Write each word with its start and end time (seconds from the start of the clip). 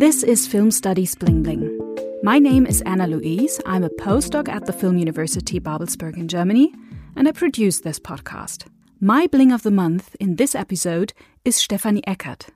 This 0.00 0.22
is 0.22 0.46
Film 0.46 0.70
Studies 0.70 1.14
Bling 1.14 1.42
Bling. 1.42 1.78
My 2.22 2.38
name 2.38 2.64
is 2.64 2.80
Anna 2.86 3.06
Louise. 3.06 3.60
I'm 3.66 3.84
a 3.84 3.90
postdoc 3.90 4.48
at 4.48 4.64
the 4.64 4.72
Film 4.72 4.96
University 4.96 5.60
Babelsberg 5.60 6.16
in 6.16 6.26
Germany, 6.26 6.72
and 7.16 7.28
I 7.28 7.32
produce 7.32 7.80
this 7.80 8.00
podcast. 8.00 8.66
My 8.98 9.26
Bling 9.26 9.52
of 9.52 9.62
the 9.62 9.70
Month 9.70 10.16
in 10.18 10.36
this 10.36 10.54
episode 10.54 11.12
is 11.44 11.58
Stefanie 11.58 12.00
Eckert. 12.06 12.46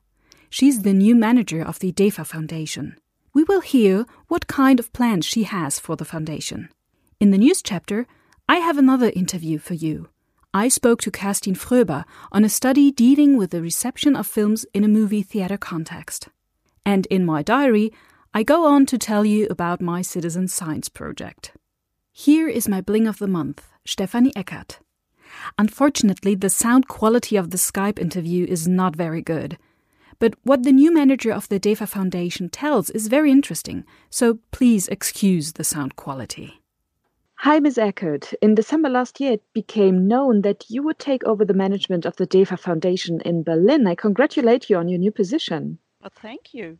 She's 0.48 0.84
the 0.84 0.94
new 0.94 1.14
manager 1.14 1.60
of 1.60 1.80
the 1.80 1.92
DEFA 1.92 2.26
Foundation. 2.26 2.96
We 3.34 3.42
will 3.42 3.60
hear 3.60 4.06
what 4.28 4.46
kind 4.46 4.80
of 4.80 4.94
plans 4.94 5.26
she 5.26 5.42
has 5.42 5.78
for 5.78 5.96
the 5.96 6.06
foundation. 6.06 6.70
In 7.20 7.30
the 7.30 7.36
news 7.36 7.60
chapter, 7.60 8.06
I 8.48 8.56
have 8.56 8.78
another 8.78 9.12
interview 9.14 9.58
for 9.58 9.74
you. 9.74 10.08
I 10.54 10.68
spoke 10.68 11.02
to 11.02 11.10
Kerstin 11.10 11.58
Fröber 11.58 12.04
on 12.32 12.42
a 12.42 12.48
study 12.48 12.90
dealing 12.90 13.36
with 13.36 13.50
the 13.50 13.60
reception 13.60 14.16
of 14.16 14.26
films 14.26 14.64
in 14.72 14.82
a 14.82 14.88
movie 14.88 15.22
theater 15.22 15.58
context. 15.58 16.30
And 16.86 17.06
in 17.06 17.24
my 17.24 17.42
diary, 17.42 17.92
I 18.32 18.42
go 18.42 18.66
on 18.66 18.86
to 18.86 18.98
tell 18.98 19.24
you 19.24 19.46
about 19.48 19.80
my 19.80 20.02
citizen 20.02 20.48
science 20.48 20.88
project. 20.88 21.52
Here 22.12 22.48
is 22.48 22.68
my 22.68 22.80
bling 22.80 23.06
of 23.06 23.18
the 23.18 23.26
month, 23.26 23.70
Stefanie 23.86 24.32
Eckert. 24.36 24.80
Unfortunately, 25.58 26.34
the 26.34 26.50
sound 26.50 26.88
quality 26.88 27.36
of 27.36 27.50
the 27.50 27.56
Skype 27.56 27.98
interview 27.98 28.46
is 28.46 28.68
not 28.68 28.96
very 28.96 29.22
good. 29.22 29.58
But 30.18 30.34
what 30.42 30.62
the 30.62 30.72
new 30.72 30.92
manager 30.92 31.32
of 31.32 31.48
the 31.48 31.58
DEFA 31.58 31.88
Foundation 31.88 32.48
tells 32.48 32.90
is 32.90 33.08
very 33.08 33.30
interesting, 33.30 33.84
so 34.10 34.38
please 34.52 34.88
excuse 34.88 35.52
the 35.52 35.64
sound 35.64 35.96
quality. 35.96 36.60
Hi, 37.38 37.58
Ms. 37.58 37.78
Eckert. 37.78 38.32
In 38.40 38.54
December 38.54 38.88
last 38.88 39.20
year, 39.20 39.32
it 39.32 39.42
became 39.52 40.08
known 40.08 40.42
that 40.42 40.64
you 40.70 40.82
would 40.82 40.98
take 40.98 41.24
over 41.24 41.44
the 41.44 41.52
management 41.52 42.06
of 42.06 42.16
the 42.16 42.26
DEFA 42.26 42.58
Foundation 42.58 43.20
in 43.22 43.42
Berlin. 43.42 43.86
I 43.86 43.94
congratulate 43.94 44.70
you 44.70 44.76
on 44.76 44.88
your 44.88 44.98
new 44.98 45.10
position. 45.10 45.78
Well, 46.04 46.12
thank 46.20 46.52
you. 46.52 46.76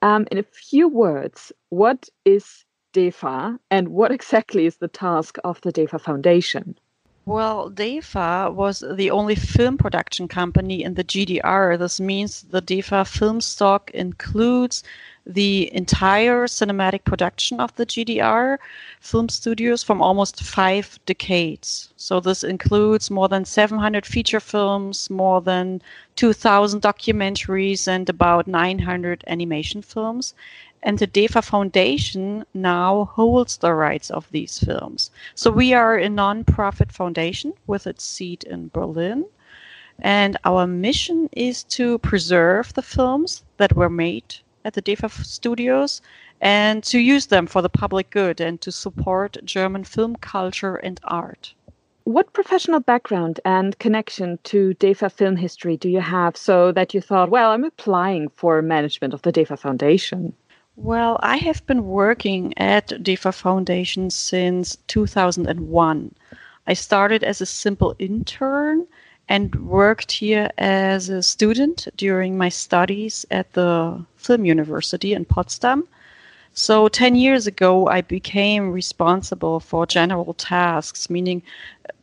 Um, 0.00 0.26
in 0.32 0.38
a 0.38 0.42
few 0.42 0.88
words, 0.88 1.52
what 1.68 2.08
is 2.24 2.64
DEFA 2.94 3.58
and 3.70 3.88
what 3.88 4.10
exactly 4.10 4.64
is 4.64 4.78
the 4.78 4.88
task 4.88 5.36
of 5.44 5.60
the 5.60 5.70
DEFA 5.70 6.00
Foundation? 6.00 6.78
Well, 7.26 7.70
DEFA 7.70 8.54
was 8.54 8.82
the 8.90 9.10
only 9.10 9.34
film 9.34 9.76
production 9.76 10.28
company 10.28 10.82
in 10.82 10.94
the 10.94 11.04
GDR. 11.04 11.78
This 11.78 12.00
means 12.00 12.40
the 12.44 12.62
DEFA 12.62 13.06
film 13.06 13.42
stock 13.42 13.90
includes 13.90 14.82
the 15.28 15.70
entire 15.74 16.46
cinematic 16.46 17.04
production 17.04 17.60
of 17.60 17.74
the 17.76 17.84
GDR 17.84 18.56
film 19.00 19.28
studios 19.28 19.82
from 19.82 20.00
almost 20.00 20.42
five 20.42 20.98
decades. 21.04 21.92
So 21.98 22.18
this 22.18 22.42
includes 22.42 23.10
more 23.10 23.28
than 23.28 23.44
700 23.44 24.06
feature 24.06 24.40
films, 24.40 25.10
more 25.10 25.42
than 25.42 25.82
2,000 26.16 26.80
documentaries, 26.80 27.86
and 27.86 28.08
about 28.08 28.46
900 28.46 29.22
animation 29.26 29.82
films. 29.82 30.32
And 30.82 30.98
the 30.98 31.06
DEFA 31.06 31.44
Foundation 31.44 32.46
now 32.54 33.10
holds 33.12 33.58
the 33.58 33.74
rights 33.74 34.10
of 34.10 34.30
these 34.30 34.58
films. 34.58 35.10
So 35.34 35.50
we 35.50 35.74
are 35.74 35.98
a 35.98 36.08
non-profit 36.08 36.90
foundation 36.90 37.52
with 37.66 37.86
its 37.86 38.02
seat 38.02 38.44
in 38.44 38.68
Berlin. 38.68 39.26
And 39.98 40.38
our 40.44 40.66
mission 40.66 41.28
is 41.32 41.64
to 41.64 41.98
preserve 41.98 42.72
the 42.72 42.82
films 42.82 43.42
that 43.58 43.76
were 43.76 43.90
made 43.90 44.36
at 44.68 44.74
the 44.74 44.82
DEFA 44.82 45.10
studios 45.24 46.02
and 46.40 46.84
to 46.84 46.98
use 46.98 47.26
them 47.26 47.46
for 47.46 47.62
the 47.62 47.70
public 47.70 48.10
good 48.10 48.38
and 48.40 48.60
to 48.60 48.70
support 48.70 49.38
German 49.44 49.82
film 49.82 50.14
culture 50.16 50.76
and 50.76 51.00
art. 51.04 51.54
What 52.04 52.32
professional 52.32 52.80
background 52.80 53.40
and 53.44 53.78
connection 53.78 54.38
to 54.44 54.74
DEFA 54.74 55.10
film 55.10 55.36
history 55.36 55.76
do 55.76 55.88
you 55.88 56.00
have 56.00 56.36
so 56.36 56.70
that 56.72 56.92
you 56.94 57.00
thought, 57.00 57.30
well, 57.30 57.50
I'm 57.50 57.64
applying 57.64 58.28
for 58.28 58.62
management 58.62 59.14
of 59.14 59.22
the 59.22 59.32
DEFA 59.32 59.58
Foundation? 59.58 60.34
Well, 60.76 61.18
I 61.22 61.38
have 61.38 61.66
been 61.66 61.86
working 61.86 62.52
at 62.56 62.88
DEFA 63.02 63.32
Foundation 63.34 64.10
since 64.10 64.76
2001. 64.86 66.14
I 66.66 66.74
started 66.74 67.24
as 67.24 67.40
a 67.40 67.46
simple 67.46 67.96
intern 67.98 68.86
and 69.28 69.54
worked 69.66 70.12
here 70.12 70.50
as 70.58 71.08
a 71.08 71.22
student 71.22 71.86
during 71.96 72.38
my 72.38 72.48
studies 72.48 73.26
at 73.30 73.52
the 73.52 74.04
Film 74.16 74.44
University 74.44 75.12
in 75.12 75.24
Potsdam. 75.24 75.86
So 76.54 76.88
10 76.88 77.14
years 77.14 77.46
ago, 77.46 77.86
I 77.88 78.00
became 78.00 78.72
responsible 78.72 79.60
for 79.60 79.86
general 79.86 80.34
tasks, 80.34 81.08
meaning 81.08 81.42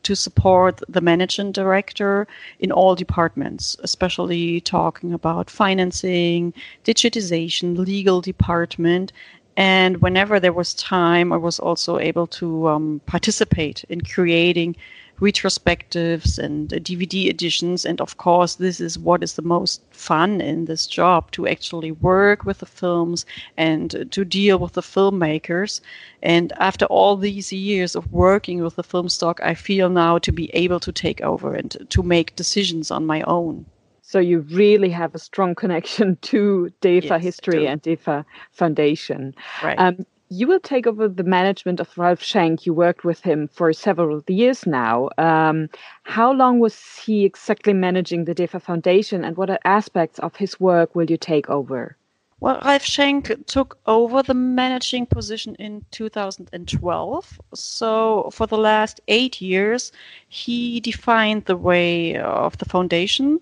to 0.04 0.14
support 0.14 0.80
the 0.88 1.00
managing 1.00 1.52
director 1.52 2.26
in 2.60 2.72
all 2.72 2.94
departments, 2.94 3.76
especially 3.82 4.60
talking 4.60 5.12
about 5.12 5.50
financing, 5.50 6.54
digitization, 6.84 7.76
legal 7.76 8.20
department. 8.20 9.12
And 9.56 10.00
whenever 10.00 10.38
there 10.38 10.52
was 10.52 10.74
time, 10.74 11.32
I 11.32 11.36
was 11.36 11.58
also 11.58 11.98
able 11.98 12.26
to 12.28 12.68
um, 12.68 13.00
participate 13.06 13.84
in 13.88 14.00
creating 14.02 14.76
retrospectives 15.20 16.38
and 16.38 16.68
DVD 16.68 17.26
editions. 17.26 17.84
And 17.84 18.00
of 18.00 18.16
course, 18.16 18.56
this 18.56 18.80
is 18.80 18.98
what 18.98 19.22
is 19.22 19.34
the 19.34 19.42
most 19.42 19.82
fun 19.90 20.40
in 20.40 20.66
this 20.66 20.86
job 20.86 21.30
to 21.32 21.46
actually 21.46 21.92
work 21.92 22.44
with 22.44 22.58
the 22.58 22.66
films 22.66 23.24
and 23.56 24.06
to 24.10 24.24
deal 24.24 24.58
with 24.58 24.74
the 24.74 24.82
filmmakers. 24.82 25.80
And 26.22 26.52
after 26.58 26.84
all 26.86 27.16
these 27.16 27.52
years 27.52 27.96
of 27.96 28.10
working 28.12 28.62
with 28.62 28.76
the 28.76 28.82
film 28.82 29.08
stock, 29.08 29.40
I 29.42 29.54
feel 29.54 29.88
now 29.88 30.18
to 30.18 30.32
be 30.32 30.50
able 30.54 30.80
to 30.80 30.92
take 30.92 31.20
over 31.22 31.54
and 31.54 31.76
to 31.88 32.02
make 32.02 32.36
decisions 32.36 32.90
on 32.90 33.06
my 33.06 33.22
own. 33.22 33.66
So 34.02 34.20
you 34.20 34.40
really 34.50 34.90
have 34.90 35.14
a 35.14 35.18
strong 35.18 35.54
connection 35.62 36.16
to 36.22 36.70
DEFA 36.80 37.10
yes, 37.10 37.22
history 37.22 37.66
and 37.66 37.82
DEFA 37.82 38.24
Foundation. 38.52 39.34
Right. 39.62 39.78
Um, 39.78 40.06
you 40.28 40.46
will 40.46 40.60
take 40.60 40.86
over 40.86 41.08
the 41.08 41.24
management 41.24 41.80
of 41.80 41.96
Ralf 41.96 42.22
Schenk. 42.22 42.66
You 42.66 42.74
worked 42.74 43.04
with 43.04 43.20
him 43.20 43.48
for 43.48 43.72
several 43.72 44.22
years 44.26 44.66
now. 44.66 45.08
Um, 45.18 45.68
how 46.02 46.32
long 46.32 46.58
was 46.58 46.98
he 47.04 47.24
exactly 47.24 47.72
managing 47.72 48.24
the 48.24 48.34
DEFA 48.34 48.60
Foundation, 48.60 49.24
and 49.24 49.36
what 49.36 49.60
aspects 49.64 50.18
of 50.18 50.36
his 50.36 50.58
work 50.58 50.94
will 50.94 51.10
you 51.10 51.16
take 51.16 51.48
over? 51.48 51.96
Well, 52.38 52.60
Ralf 52.64 52.82
Schenk 52.82 53.46
took 53.46 53.78
over 53.86 54.22
the 54.22 54.34
managing 54.34 55.06
position 55.06 55.54
in 55.54 55.86
2012. 55.90 57.40
So, 57.54 58.28
for 58.30 58.46
the 58.46 58.58
last 58.58 59.00
eight 59.08 59.40
years, 59.40 59.90
he 60.28 60.80
defined 60.80 61.46
the 61.46 61.56
way 61.56 62.16
of 62.18 62.58
the 62.58 62.66
foundation 62.66 63.40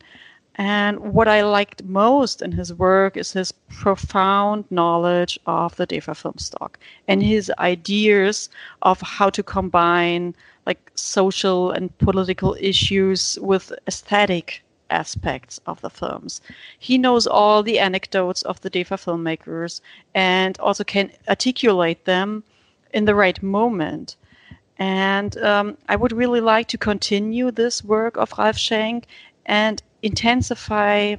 and 0.57 1.01
what 1.01 1.27
I 1.27 1.43
liked 1.43 1.83
most 1.85 2.41
in 2.41 2.53
his 2.53 2.73
work 2.73 3.17
is 3.17 3.33
his 3.33 3.53
profound 3.53 4.65
knowledge 4.71 5.39
of 5.47 5.75
the 5.77 5.87
DEFA 5.87 6.17
film 6.17 6.39
stock 6.39 6.79
and 7.09 7.23
his 7.23 7.51
ideas 7.59 8.49
of 8.83 9.01
how 9.01 9.31
to 9.31 9.43
combine 9.43 10.35
like 10.65 10.93
social 10.95 11.73
and 11.73 11.97
political 11.99 12.57
issues 12.61 13.37
with 13.43 13.73
aesthetic 13.89 14.63
aspects 14.91 15.61
of 15.67 15.81
the 15.81 15.91
films. 15.91 16.41
He 16.79 16.99
knows 16.99 17.27
all 17.27 17.63
the 17.63 17.81
anecdotes 17.81 18.43
of 18.43 18.61
the 18.61 18.71
DEFA 18.71 18.97
filmmakers 18.97 19.81
and 20.15 20.59
also 20.61 20.85
can 20.85 21.11
articulate 21.29 22.05
them 22.05 22.45
in 22.93 23.07
the 23.07 23.15
right 23.15 23.43
moment. 23.43 24.15
And 24.79 25.37
um, 25.39 25.77
I 25.89 25.97
would 25.97 26.13
really 26.13 26.41
like 26.41 26.69
to 26.69 26.79
continue 26.79 27.51
this 27.51 27.83
work 27.83 28.17
of 28.17 28.33
Ralf 28.39 28.57
Schenk 28.57 29.07
and 29.47 29.83
intensify 30.05 31.17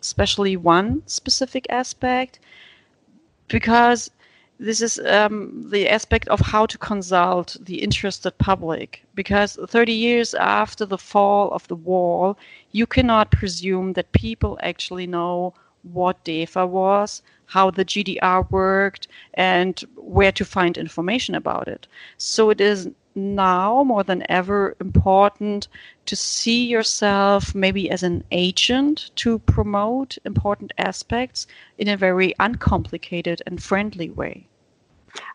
especially 0.00 0.56
one 0.56 1.02
specific 1.06 1.66
aspect 1.70 2.38
because 3.48 4.10
this 4.60 4.80
is 4.80 4.98
um, 5.00 5.68
the 5.70 5.88
aspect 5.88 6.26
of 6.28 6.40
how 6.40 6.66
to 6.66 6.78
consult 6.78 7.56
the 7.60 7.82
interested 7.82 8.36
public. 8.38 9.04
Because 9.14 9.58
30 9.68 9.92
years 9.92 10.34
after 10.34 10.84
the 10.84 10.98
fall 10.98 11.50
of 11.52 11.66
the 11.68 11.76
wall, 11.76 12.38
you 12.72 12.86
cannot 12.86 13.30
presume 13.30 13.92
that 13.92 14.12
people 14.12 14.58
actually 14.62 15.06
know 15.06 15.54
what 15.82 16.24
DEFA 16.24 16.68
was, 16.68 17.22
how 17.46 17.70
the 17.70 17.84
GDR 17.84 18.50
worked, 18.50 19.06
and 19.34 19.80
where 19.96 20.32
to 20.32 20.44
find 20.44 20.76
information 20.76 21.34
about 21.34 21.68
it. 21.68 21.86
So 22.16 22.50
it 22.50 22.60
is 22.60 22.88
now 23.18 23.84
more 23.84 24.04
than 24.04 24.24
ever 24.30 24.76
important 24.80 25.68
to 26.06 26.16
see 26.16 26.66
yourself 26.66 27.54
maybe 27.54 27.90
as 27.90 28.02
an 28.02 28.24
agent 28.30 29.10
to 29.16 29.38
promote 29.40 30.16
important 30.24 30.72
aspects 30.78 31.46
in 31.76 31.88
a 31.88 31.96
very 31.96 32.34
uncomplicated 32.38 33.42
and 33.46 33.62
friendly 33.62 34.10
way. 34.10 34.46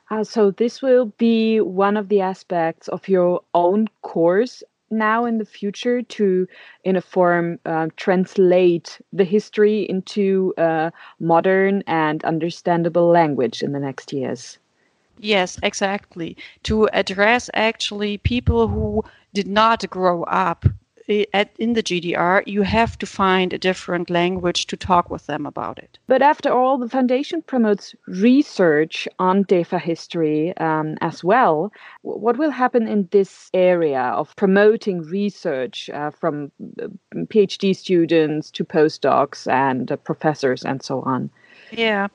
Uh, 0.09 0.23
so, 0.23 0.51
this 0.51 0.81
will 0.81 1.05
be 1.17 1.59
one 1.59 1.97
of 1.97 2.09
the 2.09 2.21
aspects 2.21 2.87
of 2.87 3.07
your 3.07 3.41
own 3.53 3.87
course 4.01 4.63
now 4.93 5.25
in 5.25 5.39
the 5.39 5.45
future 5.45 6.01
to, 6.01 6.47
in 6.83 6.95
a 6.95 7.01
form, 7.01 7.59
uh, 7.65 7.87
translate 7.97 9.01
the 9.11 9.23
history 9.23 9.83
into 9.89 10.53
uh, 10.57 10.91
modern 11.19 11.83
and 11.87 12.23
understandable 12.23 13.07
language 13.07 13.63
in 13.63 13.71
the 13.71 13.79
next 13.79 14.13
years. 14.13 14.59
Yes, 15.19 15.59
exactly. 15.63 16.35
To 16.63 16.87
address 16.93 17.49
actually 17.53 18.17
people 18.17 18.67
who 18.67 19.03
did 19.33 19.47
not 19.47 19.89
grow 19.89 20.23
up 20.23 20.65
at, 21.33 21.51
in 21.59 21.73
the 21.73 21.83
GDR, 21.83 22.43
you 22.47 22.61
have 22.61 22.97
to 22.99 23.05
find 23.05 23.51
a 23.51 23.57
different 23.57 24.09
language 24.09 24.67
to 24.67 24.77
talk 24.77 25.09
with 25.09 25.25
them 25.25 25.45
about 25.45 25.77
it. 25.77 25.97
But 26.07 26.21
after 26.21 26.51
all, 26.51 26.77
the 26.77 26.89
foundation 26.89 27.41
promotes 27.41 27.95
research 28.07 29.07
on 29.19 29.43
DEFA 29.45 29.81
history 29.81 30.55
um, 30.57 30.97
as 31.01 31.23
well. 31.23 31.71
What 32.01 32.37
will 32.37 32.51
happen 32.51 32.87
in 32.87 33.07
this 33.11 33.49
area 33.53 34.01
of 34.01 34.35
promoting 34.35 35.01
research 35.01 35.89
uh, 35.89 36.11
from 36.11 36.51
uh, 36.81 36.87
PhD 37.15 37.75
students 37.75 38.51
to 38.51 38.63
postdocs 38.63 39.51
and 39.51 39.91
uh, 39.91 39.97
professors 39.97 40.63
and 40.63 40.81
so 40.81 41.01
on? 41.01 41.29
Yeah, 41.75 42.09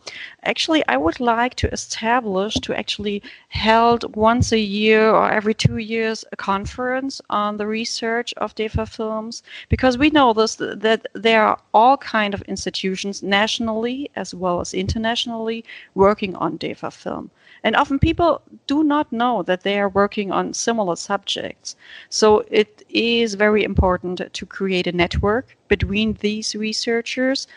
actually, 0.45 0.87
I 0.87 0.97
would 0.97 1.19
like 1.19 1.57
to 1.57 1.73
establish 1.73 2.55
to 2.55 2.79
actually 2.79 3.25
held 3.49 4.15
once 4.15 4.53
a 4.53 4.59
year 4.59 5.11
or 5.11 5.33
every 5.33 5.53
two 5.53 5.79
years 5.79 6.25
a 6.31 6.37
conference 6.37 7.21
on 7.29 7.57
the 7.57 7.67
research 7.67 8.33
of 8.37 8.55
DEFA 8.55 8.89
films 8.89 9.43
because 9.69 9.99
we 9.99 10.11
know 10.11 10.33
this 10.33 10.55
that 10.57 11.07
there 11.13 11.43
are 11.43 11.59
all 11.75 11.97
kind 11.97 12.35
of 12.35 12.43
institutions 12.43 13.21
nationally 13.21 14.09
as 14.15 14.33
well 14.33 14.61
as 14.61 14.75
internationally 14.75 15.65
working 15.97 16.37
on 16.37 16.57
DEFA 16.57 16.93
film. 16.93 17.31
And 17.65 17.75
often 17.75 17.99
people 17.99 18.41
do 18.69 18.85
not 18.85 19.11
know 19.13 19.43
that 19.43 19.63
they 19.63 19.81
are 19.81 19.89
working 19.89 20.31
on 20.31 20.55
similar 20.55 20.95
subjects. 20.95 21.75
So 22.11 22.45
it 22.49 22.85
is 22.89 23.35
very 23.35 23.65
important 23.65 24.23
to 24.33 24.47
create 24.47 24.87
a 24.87 24.93
network 24.93 25.57
between 25.67 26.13
these 26.21 26.55
researchers. 26.55 27.49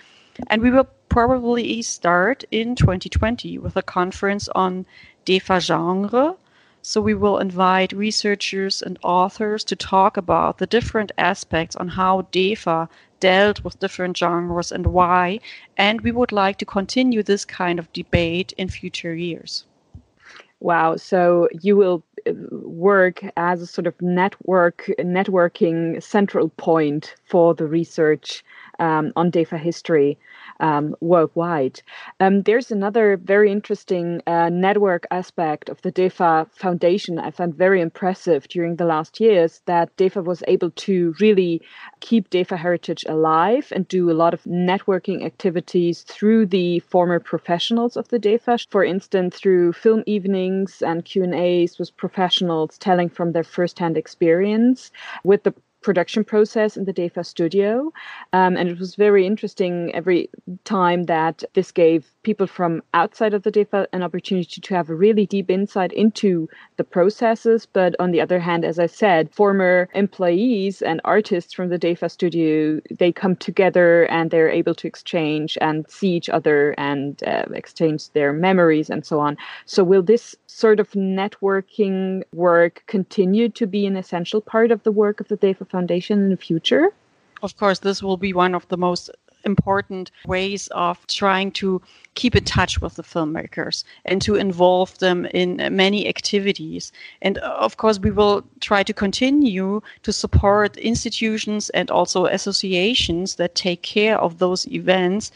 And 0.48 0.64
we 0.64 0.72
will 0.72 0.88
probably 1.12 1.82
start 1.82 2.46
in 2.52 2.74
2020 2.74 3.58
with 3.58 3.76
a 3.76 3.82
conference 3.82 4.48
on 4.56 4.86
DEFA 5.26 5.60
genre. 5.60 6.38
So 6.82 7.02
we 7.02 7.14
will 7.14 7.38
invite 7.38 7.92
researchers 7.92 8.82
and 8.82 8.98
authors 9.04 9.66
to 9.66 9.76
talk 9.76 10.16
about 10.16 10.58
the 10.58 10.66
different 10.66 11.12
aspects 11.18 11.76
on 11.76 11.90
how 11.90 12.22
DEFA 12.32 12.88
dealt 13.20 13.62
with 13.62 13.82
different 13.82 14.16
genres 14.16 14.72
and 14.72 14.88
why. 14.88 15.42
And 15.76 16.00
we 16.00 16.14
would 16.14 16.32
like 16.32 16.58
to 16.60 16.66
continue 16.66 17.24
this 17.24 17.44
kind 17.44 17.78
of 17.78 17.92
debate 17.92 18.54
in 18.58 18.70
future 18.70 19.14
years. 19.14 19.66
Wow. 20.62 20.96
So 20.96 21.50
you 21.62 21.76
will 21.76 22.04
uh, 22.26 22.32
work 22.52 23.22
as 23.36 23.62
a 23.62 23.68
sort 23.68 23.88
of 23.88 24.02
network 24.02 24.90
networking 24.98 26.02
central 26.02 26.48
point 26.50 27.16
for 27.26 27.54
the 27.54 27.68
research 27.68 28.46
um, 28.80 29.12
on 29.18 29.30
DEFA 29.30 29.60
history 29.60 30.18
um, 30.62 30.96
worldwide. 31.02 31.82
Um, 32.20 32.44
there's 32.44 32.72
another 32.72 33.18
very 33.18 33.52
interesting 33.52 34.22
uh, 34.28 34.50
network 34.50 35.06
aspect 35.12 35.70
of 35.70 35.82
the 35.82 35.92
DEFA 35.92 36.50
Foundation 36.52 37.20
I 37.20 37.32
found 37.32 37.56
very 37.56 37.82
impressive 37.82 38.48
during 38.48 38.76
the 38.76 38.86
last 38.86 39.20
years 39.20 39.62
that 39.66 39.96
DEFA 39.98 40.24
was 40.24 40.44
able 40.48 40.72
to 40.72 41.14
really 41.20 41.62
keep 42.00 42.30
DEFA 42.30 42.58
heritage 42.58 43.04
alive 43.10 43.74
and 43.76 43.88
do 43.88 44.10
a 44.10 44.14
lot 44.14 44.34
of 44.34 44.44
networking 44.44 45.26
activities 45.26 46.04
through 46.04 46.46
the 46.46 46.80
former 46.80 47.20
professionals 47.20 47.98
of 47.98 48.08
the 48.10 48.20
DEFA. 48.20 48.66
For 48.70 48.84
instance, 48.84 49.38
through 49.38 49.74
film 49.74 50.04
evenings 50.06 50.82
and 50.82 51.04
Q&As 51.04 51.80
with 51.80 51.96
professionals 51.98 52.78
telling 52.78 53.10
from 53.10 53.32
their 53.32 53.44
firsthand 53.44 53.98
experience 53.98 54.92
with 55.24 55.44
the 55.44 55.54
production 55.82 56.24
process 56.24 56.78
in 56.78 56.86
the 56.86 56.94
DEFA 56.94 57.26
studio. 57.26 57.92
Um, 58.34 58.56
and 58.58 58.70
it 58.70 58.80
was 58.80 58.96
very 58.96 59.26
interesting 59.26 59.92
every 59.94 60.30
time 60.64 61.04
that 61.04 61.44
this 61.54 61.72
gave 61.72 62.12
people 62.24 62.48
from 62.48 62.82
outside 62.94 63.34
of 63.34 63.44
the 63.44 63.52
DEFA 63.52 63.88
an 63.94 64.04
opportunity 64.04 64.62
to 64.62 64.76
have 64.76 64.90
a 64.90 64.96
really 64.96 65.26
deep 65.26 65.50
insight 65.50 65.92
into 65.94 66.48
the 66.78 66.84
processes. 66.84 67.66
But 67.66 67.96
on 68.00 68.12
the 68.12 68.22
other 68.22 68.40
hand, 68.40 68.64
as 68.66 68.80
I 68.80 68.86
said, 68.86 69.34
former 69.34 69.90
employees 69.94 70.82
and 70.82 71.02
artists 71.04 71.54
from 71.54 71.70
the 71.70 71.80
DEFA 71.80 72.10
studio, 72.12 72.82
they 72.92 73.12
come 73.12 73.36
together 73.36 74.04
and 74.06 74.30
they're 74.30 74.50
able 74.50 74.76
to 74.76 74.88
exchange 74.88 75.58
and 75.62 75.90
see 75.90 76.10
each 76.10 76.30
other 76.30 76.74
and 76.78 77.22
uh, 77.24 77.46
exchange 77.54 78.10
their 78.12 78.34
memories 78.34 78.90
and 78.90 79.06
so 79.06 79.20
on. 79.20 79.38
So 79.66 79.84
will 79.84 80.04
this 80.04 80.36
sort 80.48 80.80
of 80.80 80.92
networking 80.92 82.24
work 82.34 82.84
continue 82.88 83.50
to 83.50 83.68
be 83.68 83.86
an 83.86 83.96
essential 83.96 84.42
part 84.42 84.72
of 84.72 84.84
the 84.84 84.92
work 84.92 85.20
of 85.20 85.28
the 85.28 85.38
DEFA 85.38 85.68
Foundation 85.70 86.20
in 86.20 86.30
the 86.30 86.38
future? 86.38 86.90
Of 87.44 87.58
course, 87.58 87.80
this 87.80 88.04
will 88.04 88.18
be 88.18 88.34
one 88.34 88.54
of 88.54 88.68
the 88.68 88.78
most 88.78 89.10
important 89.46 90.12
ways 90.26 90.68
of 90.72 91.06
trying 91.08 91.52
to 91.52 91.82
keep 92.16 92.36
in 92.36 92.44
touch 92.44 92.82
with 92.82 92.96
the 92.96 93.04
filmmakers 93.04 93.84
and 94.06 94.22
to 94.22 94.36
involve 94.36 94.98
them 95.00 95.26
in 95.28 95.58
many 95.76 96.08
activities. 96.08 96.92
And 97.22 97.38
uh, 97.38 97.58
of 97.60 97.78
course, 97.78 98.00
we 98.00 98.12
will 98.12 98.44
try 98.60 98.84
to 98.84 98.94
continue 98.94 99.82
to 100.04 100.14
support 100.14 100.78
institutions 100.78 101.70
and 101.72 101.90
also 101.90 102.26
associations 102.26 103.36
that 103.36 103.56
take 103.56 103.82
care 103.82 104.18
of 104.18 104.40
those 104.40 104.68
events. 104.68 105.32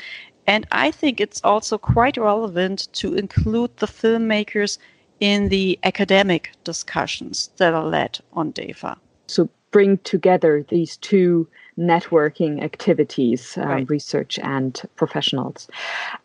And 0.47 0.67
I 0.71 0.91
think 0.91 1.19
it's 1.19 1.41
also 1.43 1.77
quite 1.77 2.17
relevant 2.17 2.87
to 2.93 3.15
include 3.15 3.77
the 3.77 3.87
filmmakers 3.87 4.77
in 5.19 5.49
the 5.49 5.79
academic 5.83 6.51
discussions 6.63 7.49
that 7.57 7.73
are 7.73 7.85
led 7.85 8.19
on 8.33 8.51
DEFA. 8.51 8.97
So 9.27 9.49
bring 9.71 9.97
together 9.99 10.65
these 10.69 10.97
two 10.97 11.47
networking 11.77 12.63
activities, 12.63 13.57
um, 13.57 13.67
right. 13.67 13.89
research 13.89 14.39
and 14.39 14.81
professionals. 14.95 15.67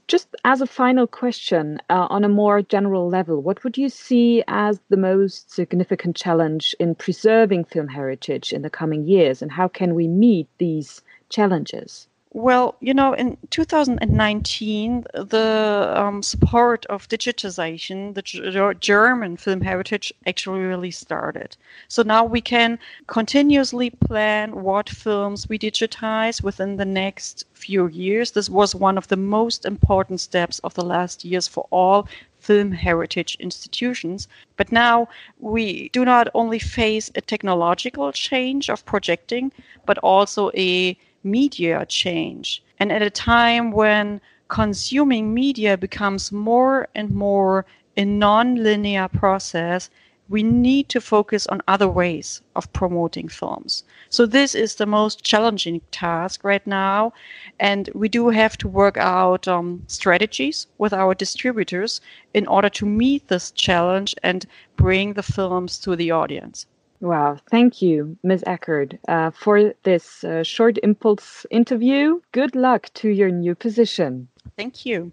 Just 0.07 0.29
as 0.45 0.61
a 0.61 0.67
final 0.67 1.07
question, 1.07 1.81
uh, 1.91 2.07
on 2.11 2.25
a 2.25 2.29
more 2.29 2.63
general 2.63 3.09
level, 3.09 3.43
what 3.43 3.63
would 3.65 3.77
you 3.77 3.89
see 3.89 4.43
as 4.49 4.81
the 4.89 4.97
most 4.97 5.51
significant 5.51 6.17
challenge 6.17 6.75
in 6.79 6.95
preserving 6.95 7.65
film 7.65 7.89
heritage 7.89 8.53
in 8.53 8.63
the 8.63 8.71
coming 8.71 9.07
years, 9.07 9.43
and 9.43 9.51
how 9.51 9.69
can 9.69 9.95
we 9.95 10.07
meet 10.07 10.49
these 10.59 11.03
challenges? 11.29 12.07
Well, 12.33 12.77
you 12.81 12.95
know, 12.95 13.13
in 13.13 13.39
2019, 13.51 15.05
the 15.13 15.93
um, 15.97 16.23
support 16.23 16.87
of 16.87 17.09
digitization, 17.09 18.15
the 18.15 18.23
G- 18.23 18.41
German 18.79 19.37
film 19.37 19.61
heritage 19.63 20.13
actually 20.25 20.61
really 20.61 20.93
started. 20.93 21.57
So 21.89 22.05
now 22.05 22.25
we 22.25 22.41
can 22.41 22.79
continuously 23.09 23.91
plan 23.91 24.63
what 24.63 24.89
films 24.89 25.49
we 25.49 25.59
digitize 25.59 26.41
within 26.41 26.77
the 26.77 26.85
next 26.85 27.47
few 27.53 27.89
years. 27.89 28.31
This 28.31 28.49
was 28.49 28.77
one 28.77 28.97
of 28.97 29.09
the 29.09 29.17
most 29.17 29.65
important 29.65 30.21
steps 30.21 30.61
of 30.61 30.75
the 30.75 30.85
last 30.85 31.25
years 31.25 31.49
for 31.49 31.67
all 31.71 32.07
film 32.39 32.71
heritage 32.71 33.37
institutions. 33.41 34.29
But 34.57 34.71
now 34.71 35.09
we 35.41 35.89
do 35.89 36.05
not 36.05 36.29
only 36.35 36.61
face 36.61 37.11
a 37.17 37.21
technological 37.21 38.13
change 38.13 38.71
of 38.71 38.87
projecting, 38.87 39.51
but 39.85 39.99
also 39.99 40.53
a 40.55 40.97
media 41.23 41.85
change. 41.87 42.63
And 42.79 42.91
at 42.93 43.03
a 43.03 43.11
time 43.11 43.73
when 43.73 44.21
consuming 44.49 45.33
media 45.33 45.77
becomes 45.77 46.33
more 46.33 46.89
and 46.95 47.11
more 47.11 47.65
a 47.97 48.05
non-linear 48.05 49.09
process, 49.09 49.91
we 50.31 50.43
need 50.45 50.89
to 50.89 51.01
focus 51.01 51.47
on 51.49 51.61
other 51.67 51.89
ways 51.89 52.41
of 52.55 52.73
promoting 52.73 53.27
films. 53.27 53.83
So 54.11 54.27
this 54.27 54.55
is 54.55 54.77
the 54.77 54.87
most 54.87 55.25
challenging 55.25 55.81
task 55.91 56.45
right 56.45 56.65
now, 56.67 57.13
and 57.59 57.91
we 57.95 58.09
do 58.09 58.29
have 58.29 58.57
to 58.59 58.69
work 58.69 58.97
out 58.97 59.49
um, 59.49 59.83
strategies 59.89 60.69
with 60.79 60.93
our 60.93 61.15
distributors 61.15 62.01
in 62.33 62.47
order 62.47 62.69
to 62.71 62.87
meet 62.87 63.27
this 63.27 63.51
challenge 63.51 64.15
and 64.23 64.47
bring 64.77 65.15
the 65.15 65.23
films 65.25 65.81
to 65.81 65.97
the 65.97 66.13
audience. 66.13 66.67
Wow. 67.01 67.39
Thank 67.51 67.81
you, 67.81 68.19
Ms. 68.23 68.45
Eckert, 68.47 68.99
uh, 69.09 69.31
for 69.31 69.75
this 69.85 70.23
uh, 70.23 70.43
short 70.43 70.79
impulse 70.83 71.47
interview. 71.51 72.21
Good 72.33 72.55
luck 72.55 72.91
to 72.95 73.09
your 73.09 73.31
new 73.31 73.55
position. 73.55 74.29
Thank 74.57 74.85
you. 74.85 75.13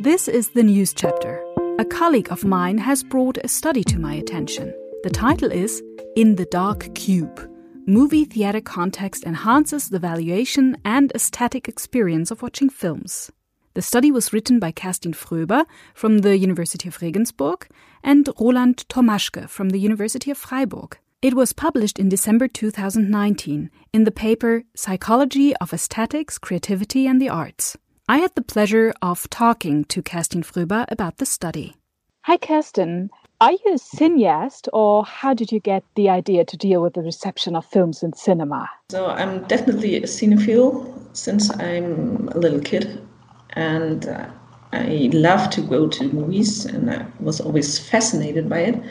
This 0.00 0.28
is 0.28 0.50
the 0.50 0.62
news 0.62 0.92
chapter. 0.92 1.42
A 1.78 1.84
colleague 1.84 2.30
of 2.30 2.44
mine 2.44 2.78
has 2.78 3.02
brought 3.02 3.38
a 3.42 3.48
study 3.48 3.82
to 3.84 3.98
my 3.98 4.14
attention. 4.14 4.72
The 5.02 5.10
title 5.10 5.50
is 5.50 5.82
In 6.14 6.36
the 6.36 6.44
Dark 6.46 6.94
Cube 6.94 7.50
Movie 7.86 8.24
Theater 8.24 8.60
Context 8.60 9.24
Enhances 9.24 9.90
the 9.90 9.98
Valuation 9.98 10.76
and 10.84 11.10
Aesthetic 11.14 11.68
Experience 11.68 12.30
of 12.30 12.40
Watching 12.40 12.70
Films. 12.70 13.30
The 13.74 13.82
study 13.82 14.12
was 14.12 14.32
written 14.32 14.60
by 14.60 14.70
Kerstin 14.70 15.14
Fröber 15.14 15.66
from 15.94 16.18
the 16.18 16.38
University 16.38 16.86
of 16.88 17.02
Regensburg 17.02 17.66
and 18.04 18.28
Roland 18.38 18.84
Thomaschke 18.88 19.48
from 19.48 19.70
the 19.70 19.80
University 19.80 20.30
of 20.30 20.38
Freiburg. 20.38 20.96
It 21.20 21.34
was 21.34 21.52
published 21.52 21.98
in 21.98 22.08
December 22.08 22.46
2019 22.46 23.70
in 23.92 24.04
the 24.04 24.12
paper 24.12 24.62
Psychology 24.76 25.56
of 25.56 25.72
Aesthetics, 25.72 26.38
Creativity 26.38 27.08
and 27.08 27.20
the 27.20 27.28
Arts. 27.28 27.76
I 28.08 28.18
had 28.18 28.32
the 28.36 28.42
pleasure 28.42 28.94
of 29.02 29.28
talking 29.28 29.84
to 29.86 30.02
Kerstin 30.02 30.44
Fröber 30.44 30.84
about 30.88 31.16
the 31.16 31.26
study. 31.26 31.74
Hi, 32.26 32.36
Kerstin. 32.36 33.08
Are 33.40 33.50
you 33.50 33.72
a 33.72 33.78
cineast, 33.78 34.68
or 34.72 35.04
how 35.04 35.34
did 35.34 35.50
you 35.50 35.58
get 35.58 35.82
the 35.96 36.08
idea 36.10 36.44
to 36.44 36.56
deal 36.56 36.80
with 36.80 36.94
the 36.94 37.02
reception 37.02 37.56
of 37.56 37.66
films 37.66 38.04
in 38.04 38.12
cinema? 38.12 38.70
So, 38.92 39.06
I'm 39.06 39.42
definitely 39.48 39.96
a 39.96 40.02
cinephile 40.02 40.94
since 41.12 41.50
I'm 41.58 42.28
a 42.28 42.38
little 42.38 42.60
kid 42.60 43.00
and 43.54 44.06
uh, 44.06 44.26
I 44.72 45.10
love 45.12 45.50
to 45.50 45.60
go 45.60 45.88
to 45.88 46.12
movies, 46.12 46.64
and 46.64 46.90
I 46.90 47.06
was 47.20 47.40
always 47.40 47.78
fascinated 47.78 48.48
by 48.48 48.60
it. 48.60 48.82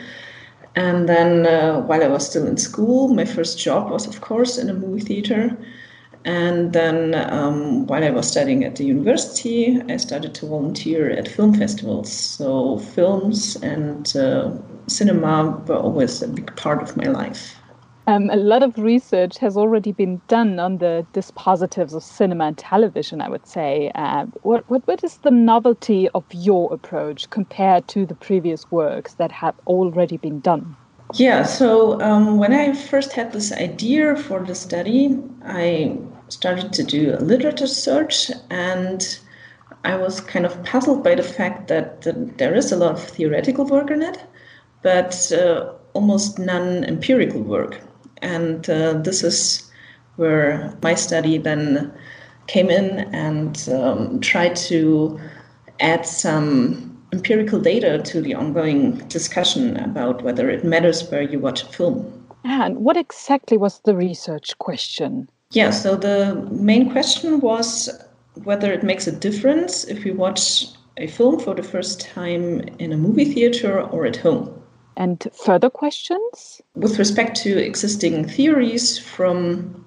And 0.75 1.08
then 1.08 1.46
uh, 1.46 1.82
while 1.82 2.03
I 2.03 2.08
was 2.08 2.27
still 2.27 2.48
in 2.48 2.58
school, 2.58 3.10
my 3.10 3.25
first 3.25 3.60
job 3.60 3.91
was, 3.91 4.08
of 4.08 4.22
course, 4.22 4.58
in 4.58 4.70
a 4.70 4.74
movie 4.74 5.01
theater. 5.01 5.55
And 6.25 6.72
then 6.72 7.13
um, 7.15 7.86
while 7.88 8.03
I 8.03 8.10
was 8.10 8.27
studying 8.27 8.63
at 8.63 8.77
the 8.77 8.86
university, 8.86 9.82
I 9.89 9.98
started 9.98 10.34
to 10.36 10.48
volunteer 10.48 11.10
at 11.10 11.27
film 11.27 11.53
festivals. 11.53 12.12
So 12.12 12.79
films 12.79 13.58
and 13.58 14.15
uh, 14.15 14.51
cinema 14.88 15.62
were 15.67 15.75
always 15.75 16.22
a 16.22 16.27
big 16.27 16.55
part 16.55 16.82
of 16.82 16.96
my 16.96 17.08
life. 17.08 17.55
Um, 18.05 18.29
a 18.29 18.36
lot 18.36 18.63
of 18.63 18.77
research 18.77 19.38
has 19.38 19.55
already 19.55 19.93
been 19.93 20.22
done 20.27 20.60
on 20.60 20.79
the 20.79 21.05
dispositives 21.13 21.93
of 21.93 22.03
cinema 22.03 22.45
and 22.45 22.57
television, 22.57 23.22
I 23.22 23.29
would 23.29 23.48
say. 23.48 23.91
Uh, 23.95 24.25
what, 24.41 24.69
what, 24.69 24.86
what 24.88 25.03
is 25.05 25.17
the 25.17 25.31
novelty 25.31 26.10
of 26.10 26.25
your 26.33 26.74
approach 26.74 27.29
compared 27.29 27.88
to 27.89 28.05
the 28.05 28.15
previous 28.15 28.69
works 28.72 29.13
that 29.13 29.31
have 29.31 29.55
already 29.67 30.17
been 30.17 30.41
done? 30.41 30.75
Yeah, 31.13 31.43
so 31.43 32.01
um, 32.01 32.38
when 32.39 32.53
I 32.53 32.74
first 32.74 33.13
had 33.13 33.31
this 33.31 33.53
idea 33.53 34.15
for 34.17 34.43
the 34.43 34.55
study, 34.55 35.17
I 35.45 35.98
started 36.27 36.74
to 36.74 36.83
do 36.83 37.15
a 37.17 37.22
literature 37.22 37.67
search 37.67 38.31
and 38.50 39.19
I 39.86 39.95
was 39.95 40.19
kind 40.19 40.45
of 40.45 40.62
puzzled 40.63 41.03
by 41.03 41.15
the 41.15 41.24
fact 41.24 41.67
that, 41.67 42.01
there 42.38 42.55
is 42.55 42.72
a 42.72 42.75
lot 42.75 42.93
of 42.93 43.03
theoretical 43.03 43.65
work 43.65 43.91
in 43.91 44.01
it, 44.01 44.17
but 44.81 45.31
uh, 45.31 45.72
almost 45.93 46.39
none 46.39 46.83
empirical 46.83 47.41
work. 47.41 47.79
And 48.24 48.68
uh, 48.70 48.94
this 48.94 49.24
is 49.24 49.70
where 50.15 50.75
my 50.82 50.96
study 50.96 51.38
then 51.38 51.94
came 52.48 52.70
in 52.70 53.00
and 53.13 53.70
um, 53.70 54.20
tried 54.22 54.56
to 54.56 55.20
add 55.80 56.06
some 56.06 56.89
empirical 57.12 57.60
data 57.60 58.01
to 58.03 58.22
the 58.22 58.34
ongoing 58.34 58.98
discussion 59.08 59.77
about 59.77 60.24
whether 60.24 60.50
it 60.50 60.63
matters 60.63 61.10
where 61.10 61.22
you 61.22 61.39
watch 61.39 61.63
a 61.63 61.68
film. 61.68 62.25
And 62.44 62.80
what 62.80 62.98
exactly 62.98 63.58
was 63.58 63.80
the 63.86 63.96
research 63.96 64.58
question? 64.58 65.30
Yeah, 65.51 65.70
so 65.70 65.96
the 65.96 66.36
main 66.51 66.92
question 66.92 67.39
was 67.39 67.89
whether 68.44 68.72
it 68.74 68.84
makes 68.84 69.06
a 69.06 69.12
difference 69.12 69.84
if 69.86 70.03
we 70.03 70.12
watch 70.12 70.68
a 70.98 71.08
film 71.08 71.39
for 71.39 71.53
the 71.53 71.63
first 71.63 72.01
time 72.01 72.62
in 72.80 72.92
a 72.92 72.98
movie 72.98 73.25
theater 73.25 73.82
or 73.82 74.06
at 74.06 74.15
home. 74.15 74.62
And 74.95 75.27
further 75.33 75.69
questions? 75.69 76.62
With 76.75 77.00
respect 77.00 77.35
to 77.38 77.57
existing 77.57 78.27
theories 78.27 79.00
from 79.00 79.85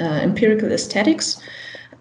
uh, 0.00 0.04
empirical 0.04 0.72
aesthetics, 0.72 1.40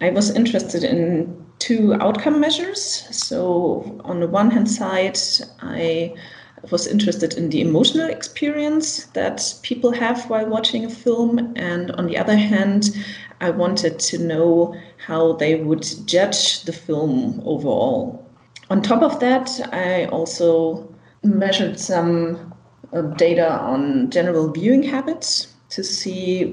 I 0.01 0.09
was 0.09 0.31
interested 0.31 0.83
in 0.83 1.45
two 1.59 1.93
outcome 1.95 2.39
measures. 2.39 2.81
So, 3.11 4.01
on 4.03 4.19
the 4.19 4.27
one 4.27 4.49
hand 4.49 4.69
side, 4.69 5.19
I 5.61 6.15
was 6.69 6.87
interested 6.87 7.33
in 7.35 7.49
the 7.49 7.61
emotional 7.61 8.09
experience 8.09 9.05
that 9.13 9.53
people 9.61 9.91
have 9.91 10.29
while 10.29 10.47
watching 10.47 10.85
a 10.85 10.89
film, 10.89 11.53
and 11.55 11.91
on 11.91 12.07
the 12.07 12.17
other 12.17 12.35
hand, 12.35 12.91
I 13.39 13.49
wanted 13.49 13.99
to 13.99 14.17
know 14.17 14.75
how 15.05 15.33
they 15.33 15.55
would 15.55 15.85
judge 16.05 16.63
the 16.63 16.73
film 16.73 17.41
overall. 17.45 18.23
On 18.69 18.81
top 18.81 19.01
of 19.01 19.19
that, 19.19 19.49
I 19.73 20.05
also 20.05 20.90
measured 21.23 21.79
some 21.79 22.53
uh, 22.93 23.01
data 23.01 23.59
on 23.59 24.09
general 24.09 24.51
viewing 24.51 24.83
habits 24.83 25.53
to 25.69 25.83
see 25.83 26.45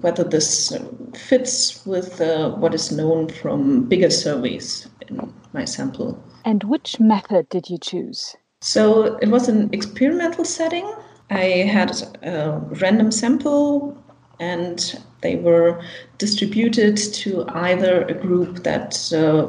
whether 0.00 0.24
this 0.24 0.76
fits 1.14 1.84
with 1.86 2.20
uh, 2.20 2.50
what 2.50 2.74
is 2.74 2.90
known 2.90 3.28
from 3.28 3.84
bigger 3.88 4.10
surveys 4.10 4.88
in 5.08 5.32
my 5.52 5.64
sample. 5.64 6.22
And 6.44 6.64
which 6.64 7.00
method 7.00 7.48
did 7.48 7.70
you 7.70 7.78
choose? 7.78 8.36
So 8.60 9.16
it 9.18 9.28
was 9.28 9.48
an 9.48 9.70
experimental 9.72 10.44
setting. 10.44 10.92
I 11.30 11.64
had 11.68 11.92
a 12.22 12.60
random 12.80 13.12
sample 13.12 13.96
and 14.40 15.00
they 15.20 15.36
were 15.36 15.82
distributed 16.18 16.96
to 16.96 17.44
either 17.48 18.02
a 18.02 18.14
group 18.14 18.64
that 18.64 19.12
uh, 19.12 19.46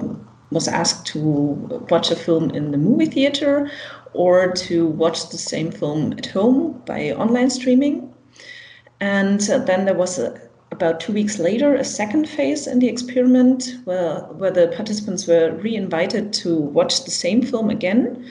was 0.52 0.68
asked 0.68 1.06
to 1.08 1.20
watch 1.90 2.12
a 2.12 2.16
film 2.16 2.52
in 2.52 2.72
the 2.72 2.78
movie 2.78 3.08
theater 3.08 3.70
or 4.16 4.52
to 4.52 4.88
watch 4.88 5.30
the 5.30 5.38
same 5.38 5.72
film 5.72 6.14
at 6.14 6.26
home 6.26 6.82
by 6.86 7.12
online 7.12 7.50
streaming. 7.50 8.14
And 9.00 9.48
uh, 9.50 9.60
then 9.60 9.86
there 9.86 9.94
was 9.94 10.18
a, 10.18 10.40
about 10.72 11.00
two 11.00 11.14
weeks 11.14 11.38
later 11.38 11.76
a 11.76 11.84
second 11.84 12.28
phase 12.28 12.68
in 12.68 12.80
the 12.80 12.88
experiment 12.88 13.76
where, 13.86 14.20
where 14.40 14.52
the 14.52 14.68
participants 14.76 15.28
were 15.28 15.52
re-invited 15.62 16.34
to 16.34 16.56
watch 16.58 17.04
the 17.04 17.12
same 17.12 17.42
film 17.42 17.70
again, 17.70 18.26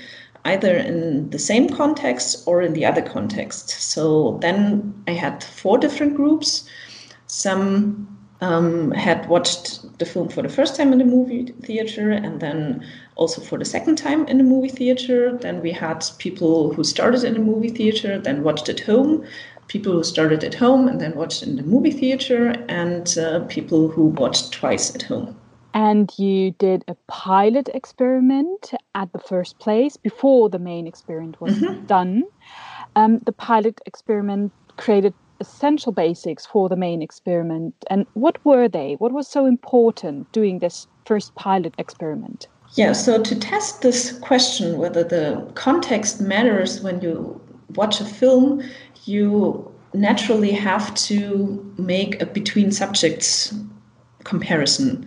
either 0.45 0.76
in 0.76 1.31
the 1.31 1.38
same 1.38 1.69
context 1.69 2.43
or 2.47 2.62
in 2.62 2.73
the 2.73 2.85
other 2.85 3.03
context. 3.03 3.71
So 3.71 4.38
then 4.41 4.95
I 5.07 5.12
had 5.12 5.45
four 5.45 5.79
different 5.79 6.17
groups. 6.17 6.69
Some 7.26 8.09
um, 8.45 8.91
had 8.91 9.27
watched 9.29 9.99
the 9.99 10.05
film 10.05 10.29
for 10.29 10.43
the 10.43 10.49
first 10.49 10.77
time 10.77 10.93
in 10.93 10.99
the 10.99 11.05
movie 11.05 11.47
theater 11.63 12.11
and 12.11 12.41
then 12.41 12.85
also 13.17 13.41
for 13.41 13.59
the 13.59 13.65
second 13.65 13.97
time 13.97 14.27
in 14.27 14.37
the 14.39 14.45
movie 14.45 14.69
theater. 14.69 15.37
Then 15.39 15.63
we 15.63 15.73
had 15.73 16.05
people 16.19 16.73
who 16.75 16.85
started 16.85 17.25
in 17.25 17.35
the 17.35 17.41
movie 17.41 17.71
theater, 17.71 18.19
then 18.19 18.43
watched 18.43 18.69
at 18.69 18.81
home, 18.81 19.25
people 19.69 19.93
who 19.93 20.05
started 20.05 20.45
at 20.45 20.55
home 20.55 20.89
and 20.89 21.01
then 21.01 21.15
watched 21.15 21.43
in 21.43 21.57
the 21.57 21.63
movie 21.63 21.91
theater, 21.91 22.55
and 22.69 23.17
uh, 23.17 23.41
people 23.49 23.89
who 23.89 24.07
watched 24.23 24.53
twice 24.53 24.95
at 24.95 25.03
home. 25.03 25.35
And 25.73 26.13
you 26.19 26.53
did 26.53 26.85
a 26.87 26.95
pilot 27.09 27.69
experiment 27.73 28.73
at 28.95 29.13
the 29.13 29.19
first 29.19 29.59
place 29.59 29.97
before 29.97 30.51
the 30.51 30.59
main 30.59 30.87
experiment 30.87 31.41
was 31.41 31.55
mm-hmm. 31.55 31.87
done. 31.87 32.25
Um, 32.95 33.19
the 33.21 33.33
pilot 33.33 33.81
experiment 33.87 34.53
created 34.77 35.15
essential 35.41 35.93
basics 35.93 36.47
for 36.47 36.69
the 36.69 36.76
main 36.76 37.03
experiment. 37.03 37.75
And 37.88 38.07
what 38.14 38.43
were 38.45 38.69
they? 38.69 38.95
What 38.99 39.12
was 39.12 39.29
so 39.29 39.47
important 39.47 40.31
doing 40.33 40.59
this 40.59 40.87
first 41.05 41.35
pilot 41.35 41.75
experiment? 41.79 42.49
Yeah, 42.75 42.93
so 42.93 43.23
to 43.23 43.38
test 43.38 43.83
this 43.83 44.19
question, 44.19 44.79
whether 44.79 45.05
the 45.05 45.49
context 45.55 46.21
matters 46.21 46.81
when 46.81 47.00
you 47.00 47.41
watch 47.76 48.00
a 48.00 48.05
film, 48.05 48.62
you 49.05 49.71
naturally 49.93 50.50
have 50.50 50.93
to 50.95 51.75
make 51.79 52.21
a 52.21 52.26
between 52.26 52.73
subjects 52.73 53.55
comparison. 54.25 55.07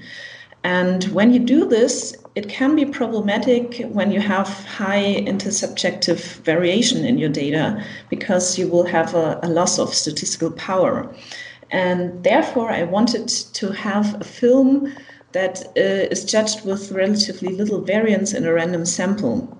And 0.67 1.05
when 1.13 1.31
you 1.31 1.39
do 1.39 1.65
this, 1.65 2.13
it 2.36 2.50
can 2.50 2.75
be 2.75 2.83
problematic 2.83 3.86
when 3.86 4.12
you 4.12 4.19
have 4.19 4.50
high 4.65 5.24
intersubjective 5.25 6.19
variation 6.43 7.05
in 7.05 7.17
your 7.17 7.29
data 7.29 7.81
because 8.09 8.59
you 8.59 8.67
will 8.67 8.83
have 8.83 9.15
a, 9.15 9.39
a 9.43 9.47
loss 9.47 9.79
of 9.79 9.93
statistical 9.93 10.51
power. 10.51 11.09
And 11.71 12.21
therefore, 12.25 12.69
I 12.69 12.83
wanted 12.83 13.29
to 13.29 13.71
have 13.71 14.19
a 14.19 14.25
film 14.25 14.93
that 15.31 15.67
uh, 15.77 16.12
is 16.12 16.25
judged 16.25 16.65
with 16.65 16.91
relatively 16.91 17.55
little 17.55 17.79
variance 17.79 18.33
in 18.33 18.45
a 18.45 18.51
random 18.51 18.86
sample. 18.86 19.57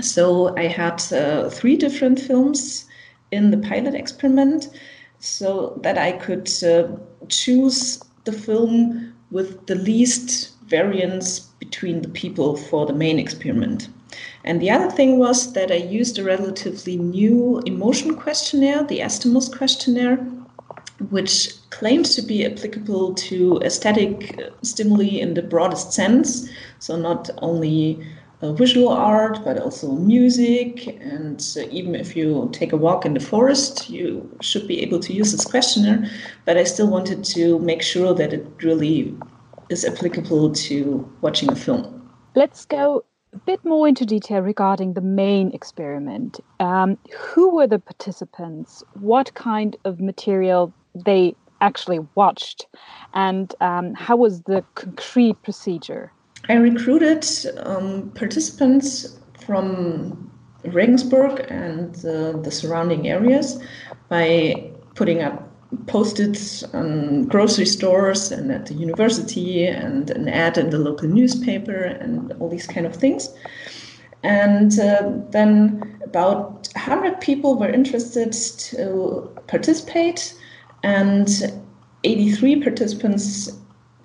So 0.00 0.56
I 0.56 0.68
had 0.68 1.02
uh, 1.12 1.50
three 1.50 1.76
different 1.76 2.18
films 2.18 2.86
in 3.30 3.50
the 3.50 3.58
pilot 3.58 3.94
experiment 3.94 4.70
so 5.18 5.78
that 5.82 5.98
I 5.98 6.12
could 6.12 6.48
uh, 6.64 6.96
choose 7.28 8.02
the 8.24 8.32
film 8.32 9.12
with 9.30 9.66
the 9.66 9.74
least 9.74 10.50
variance 10.66 11.40
between 11.58 12.02
the 12.02 12.08
people 12.08 12.56
for 12.56 12.86
the 12.86 12.92
main 12.92 13.18
experiment. 13.18 13.88
And 14.44 14.60
the 14.60 14.70
other 14.70 14.90
thing 14.90 15.18
was 15.18 15.52
that 15.52 15.70
I 15.70 15.76
used 15.76 16.18
a 16.18 16.24
relatively 16.24 16.96
new 16.96 17.60
emotion 17.66 18.14
questionnaire, 18.14 18.84
the 18.84 19.00
AESTHEMOS 19.00 19.56
questionnaire, 19.56 20.16
which 21.10 21.52
claims 21.70 22.14
to 22.14 22.22
be 22.22 22.46
applicable 22.46 23.14
to 23.14 23.60
aesthetic 23.62 24.40
stimuli 24.62 25.18
in 25.18 25.34
the 25.34 25.42
broadest 25.42 25.92
sense. 25.92 26.48
So, 26.78 26.96
not 26.96 27.28
only 27.38 28.06
uh, 28.42 28.52
visual 28.52 28.88
art, 28.88 29.40
but 29.44 29.58
also 29.58 29.92
music. 29.92 30.86
And 31.00 31.40
uh, 31.56 31.68
even 31.70 31.94
if 31.94 32.14
you 32.16 32.48
take 32.52 32.72
a 32.72 32.76
walk 32.76 33.06
in 33.06 33.14
the 33.14 33.20
forest, 33.20 33.88
you 33.88 34.28
should 34.40 34.66
be 34.68 34.82
able 34.82 35.00
to 35.00 35.12
use 35.12 35.32
this 35.32 35.44
questionnaire. 35.44 36.10
But 36.44 36.56
I 36.56 36.64
still 36.64 36.88
wanted 36.88 37.24
to 37.24 37.58
make 37.60 37.82
sure 37.82 38.14
that 38.14 38.32
it 38.32 38.46
really 38.62 39.14
is 39.68 39.84
applicable 39.84 40.52
to 40.52 41.10
watching 41.22 41.50
a 41.50 41.56
film. 41.56 42.10
Let's 42.34 42.66
go 42.66 43.04
a 43.32 43.38
bit 43.38 43.64
more 43.64 43.88
into 43.88 44.04
detail 44.04 44.40
regarding 44.40 44.92
the 44.92 45.00
main 45.00 45.52
experiment. 45.52 46.40
Um, 46.60 46.98
who 47.14 47.54
were 47.54 47.66
the 47.66 47.78
participants? 47.78 48.84
What 49.00 49.34
kind 49.34 49.76
of 49.84 50.00
material 50.00 50.72
they 50.94 51.34
actually 51.60 52.00
watched? 52.14 52.66
And 53.14 53.54
um, 53.60 53.94
how 53.94 54.16
was 54.16 54.42
the 54.42 54.64
concrete 54.74 55.42
procedure? 55.42 56.12
I 56.48 56.54
recruited 56.54 57.26
um, 57.58 58.10
participants 58.14 59.18
from 59.44 60.30
Regensburg 60.64 61.44
and 61.48 61.94
uh, 62.04 62.32
the 62.38 62.50
surrounding 62.50 63.08
areas 63.08 63.60
by 64.08 64.70
putting 64.94 65.22
up 65.22 65.42
post-its 65.86 66.62
on 66.74 67.24
grocery 67.24 67.66
stores 67.66 68.30
and 68.30 68.52
at 68.52 68.66
the 68.66 68.74
university 68.74 69.66
and 69.66 70.10
an 70.10 70.28
ad 70.28 70.56
in 70.56 70.70
the 70.70 70.78
local 70.78 71.08
newspaper 71.08 71.74
and 71.74 72.32
all 72.38 72.48
these 72.48 72.66
kind 72.66 72.86
of 72.86 72.94
things. 72.94 73.28
And 74.22 74.78
uh, 74.78 75.12
then 75.30 76.00
about 76.04 76.68
100 76.74 77.20
people 77.20 77.58
were 77.58 77.68
interested 77.68 78.32
to 78.32 79.30
participate, 79.46 80.34
and 80.82 81.28
83 82.04 82.62
participants 82.62 83.52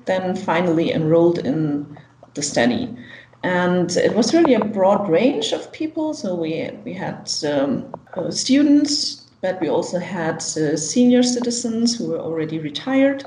then 0.05 0.36
finally 0.36 0.91
enrolled 0.91 1.39
in 1.39 1.98
the 2.34 2.42
study. 2.42 2.96
And 3.44 3.96
it 3.98 4.16
was 4.16 4.34
really 4.34 4.54
a 4.54 4.64
broad 4.64 5.10
range 5.10 5.52
of 5.52 5.72
people. 5.72 6.14
So 6.14 6.36
we, 6.36 6.70
we 6.86 6.94
had 6.94 7.32
um, 7.48 7.94
uh, 8.14 8.30
students, 8.30 9.28
but 9.42 9.60
we 9.60 9.68
also 9.68 10.00
had 10.00 10.38
uh, 10.38 10.78
senior 10.78 11.24
citizens 11.24 11.98
who 11.98 12.10
were 12.10 12.20
already 12.20 12.60
retired. 12.60 13.26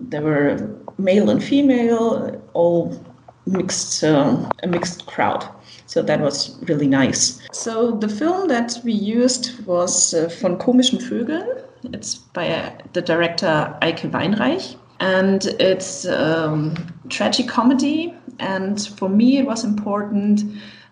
There 0.00 0.22
were 0.22 0.70
male 0.98 1.28
and 1.28 1.42
female, 1.42 2.40
all 2.52 3.04
mixed, 3.46 4.04
uh, 4.04 4.48
a 4.62 4.66
mixed 4.66 5.06
crowd. 5.06 5.48
So 5.86 6.02
that 6.02 6.20
was 6.20 6.56
really 6.68 6.86
nice. 6.86 7.40
So 7.52 7.90
the 7.90 8.08
film 8.08 8.48
that 8.48 8.78
we 8.84 8.92
used 8.92 9.66
was 9.66 10.14
uh, 10.14 10.28
Von 10.40 10.56
komischen 10.56 11.00
Vögeln. 11.00 11.64
It's 11.92 12.14
by 12.14 12.48
uh, 12.48 12.70
the 12.92 13.02
director 13.02 13.76
Eike 13.82 14.10
Weinreich. 14.10 14.76
And 15.02 15.46
it's 15.58 16.06
um, 16.06 16.76
tragic 17.08 17.48
comedy. 17.48 18.14
And 18.38 18.80
for 18.96 19.08
me, 19.08 19.38
it 19.38 19.46
was 19.46 19.64
important 19.64 20.44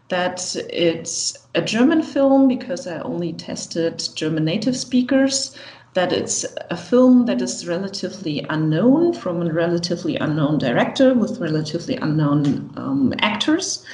that 0.09 0.57
it's 0.69 1.39
a 1.55 1.63
German 1.63 2.03
film 2.03 2.49
because 2.49 2.89
I 2.89 2.99
only 3.03 3.33
tested 3.33 4.03
German 4.17 4.45
native 4.45 4.77
speakers. 4.77 5.57
That 5.95 6.13
it's 6.13 6.45
a 6.71 6.77
film 6.77 7.27
that 7.27 7.41
is 7.41 7.69
relatively 7.69 8.45
unknown 8.51 9.13
from 9.13 9.43
a 9.43 9.53
relatively 9.53 10.17
unknown 10.17 10.59
director 10.59 11.15
with 11.15 11.39
relatively 11.39 11.95
unknown 11.95 12.73
um, 12.77 13.15
actors 13.21 13.85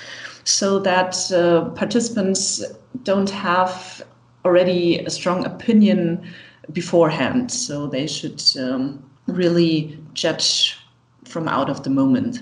so 0.44 0.78
that 0.78 1.30
uh, 1.30 1.68
participants 1.74 2.64
don't 3.02 3.30
have 3.30 4.02
already 4.46 4.98
a 5.00 5.10
strong 5.10 5.44
opinion 5.44 6.26
beforehand. 6.72 7.52
So 7.52 7.86
they 7.86 8.06
should 8.06 8.42
um, 8.58 9.02
really 9.26 9.98
judge 10.16 10.76
from 11.24 11.48
out 11.48 11.70
of 11.70 11.84
the 11.84 11.90
moment. 11.90 12.40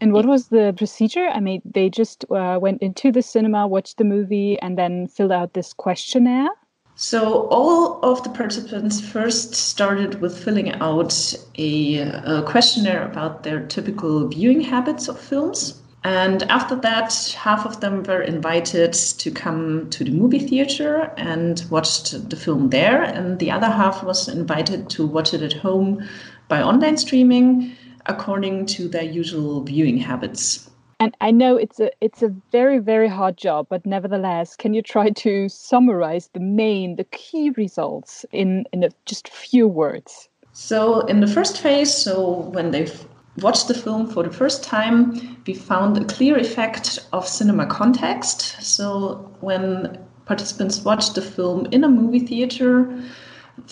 And 0.00 0.12
what 0.12 0.26
was 0.26 0.48
the 0.48 0.74
procedure? 0.76 1.28
I 1.28 1.40
mean, 1.40 1.62
they 1.64 1.88
just 1.88 2.24
uh, 2.30 2.58
went 2.60 2.82
into 2.82 3.10
the 3.10 3.22
cinema, 3.22 3.66
watched 3.66 3.98
the 3.98 4.04
movie, 4.04 4.58
and 4.60 4.76
then 4.76 5.06
filled 5.08 5.32
out 5.32 5.54
this 5.54 5.72
questionnaire? 5.72 6.50
So, 6.96 7.48
all 7.48 8.04
of 8.04 8.22
the 8.22 8.30
participants 8.30 9.00
first 9.00 9.54
started 9.54 10.20
with 10.20 10.36
filling 10.38 10.72
out 10.74 11.34
a, 11.58 11.98
a 11.98 12.42
questionnaire 12.46 13.02
about 13.02 13.42
their 13.42 13.66
typical 13.66 14.28
viewing 14.28 14.60
habits 14.60 15.08
of 15.08 15.18
films. 15.18 15.80
And 16.04 16.42
after 16.44 16.76
that, 16.76 17.34
half 17.36 17.64
of 17.64 17.80
them 17.80 18.02
were 18.02 18.20
invited 18.20 18.92
to 18.92 19.30
come 19.30 19.88
to 19.90 20.04
the 20.04 20.10
movie 20.10 20.38
theater 20.38 21.10
and 21.16 21.64
watched 21.70 22.28
the 22.28 22.36
film 22.36 22.68
there, 22.70 23.02
and 23.02 23.38
the 23.38 23.50
other 23.50 23.70
half 23.70 24.04
was 24.04 24.28
invited 24.28 24.90
to 24.90 25.06
watch 25.06 25.32
it 25.32 25.40
at 25.40 25.54
home 25.54 26.06
by 26.48 26.62
online 26.62 26.96
streaming 26.96 27.76
according 28.06 28.66
to 28.66 28.88
their 28.88 29.02
usual 29.02 29.62
viewing 29.62 29.98
habits. 29.98 30.68
And 31.00 31.16
I 31.20 31.30
know 31.32 31.56
it's 31.56 31.80
a 31.80 31.90
it's 32.00 32.22
a 32.22 32.34
very 32.52 32.78
very 32.78 33.08
hard 33.08 33.36
job, 33.36 33.66
but 33.68 33.84
nevertheless, 33.84 34.56
can 34.56 34.74
you 34.74 34.82
try 34.82 35.10
to 35.10 35.48
summarize 35.48 36.28
the 36.32 36.40
main, 36.40 36.96
the 36.96 37.04
key 37.04 37.50
results 37.50 38.24
in 38.32 38.64
in 38.72 38.84
a, 38.84 38.90
just 39.04 39.28
few 39.28 39.66
words? 39.66 40.28
So 40.52 41.00
in 41.06 41.20
the 41.20 41.26
first 41.26 41.60
phase, 41.60 41.92
so 41.92 42.48
when 42.52 42.70
they've 42.70 43.06
watched 43.38 43.66
the 43.66 43.74
film 43.74 44.06
for 44.06 44.22
the 44.22 44.30
first 44.30 44.62
time, 44.62 45.42
we 45.46 45.54
found 45.54 45.98
a 45.98 46.04
clear 46.04 46.38
effect 46.38 47.00
of 47.12 47.26
cinema 47.26 47.66
context. 47.66 48.62
So 48.62 49.30
when 49.40 49.98
participants 50.26 50.84
watched 50.84 51.16
the 51.16 51.22
film 51.22 51.66
in 51.72 51.82
a 51.82 51.88
movie 51.88 52.20
theater, 52.20 53.02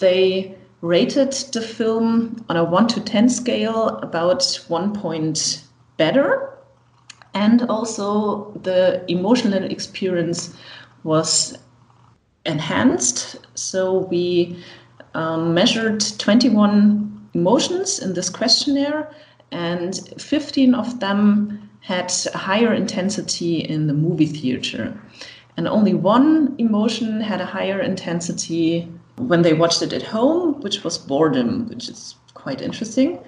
they 0.00 0.58
rated 0.82 1.32
the 1.52 1.62
film 1.62 2.44
on 2.48 2.56
a 2.56 2.64
1 2.64 2.88
to 2.88 3.00
10 3.00 3.28
scale 3.28 3.88
about 4.02 4.60
one 4.68 4.92
point 4.92 5.62
better. 5.96 6.52
And 7.34 7.62
also 7.70 8.50
the 8.62 9.02
emotional 9.08 9.64
experience 9.64 10.54
was 11.04 11.56
enhanced. 12.44 13.36
So 13.54 13.98
we 14.10 14.62
um, 15.14 15.54
measured 15.54 16.04
21 16.18 17.30
emotions 17.32 18.00
in 18.00 18.14
this 18.14 18.28
questionnaire 18.28 19.10
and 19.52 20.00
15 20.18 20.74
of 20.74 21.00
them 21.00 21.70
had 21.80 22.12
a 22.34 22.38
higher 22.38 22.72
intensity 22.72 23.58
in 23.58 23.86
the 23.86 23.94
movie 23.94 24.26
theater. 24.26 25.00
And 25.56 25.68
only 25.68 25.94
one 25.94 26.54
emotion 26.58 27.20
had 27.20 27.40
a 27.40 27.46
higher 27.46 27.80
intensity 27.80 28.88
when 29.16 29.42
they 29.42 29.52
watched 29.52 29.82
it 29.82 29.92
at 29.92 30.02
home, 30.02 30.60
which 30.60 30.84
was 30.84 30.98
boredom, 30.98 31.68
which 31.68 31.88
is 31.88 32.16
quite 32.34 32.60
interesting. 32.60 33.18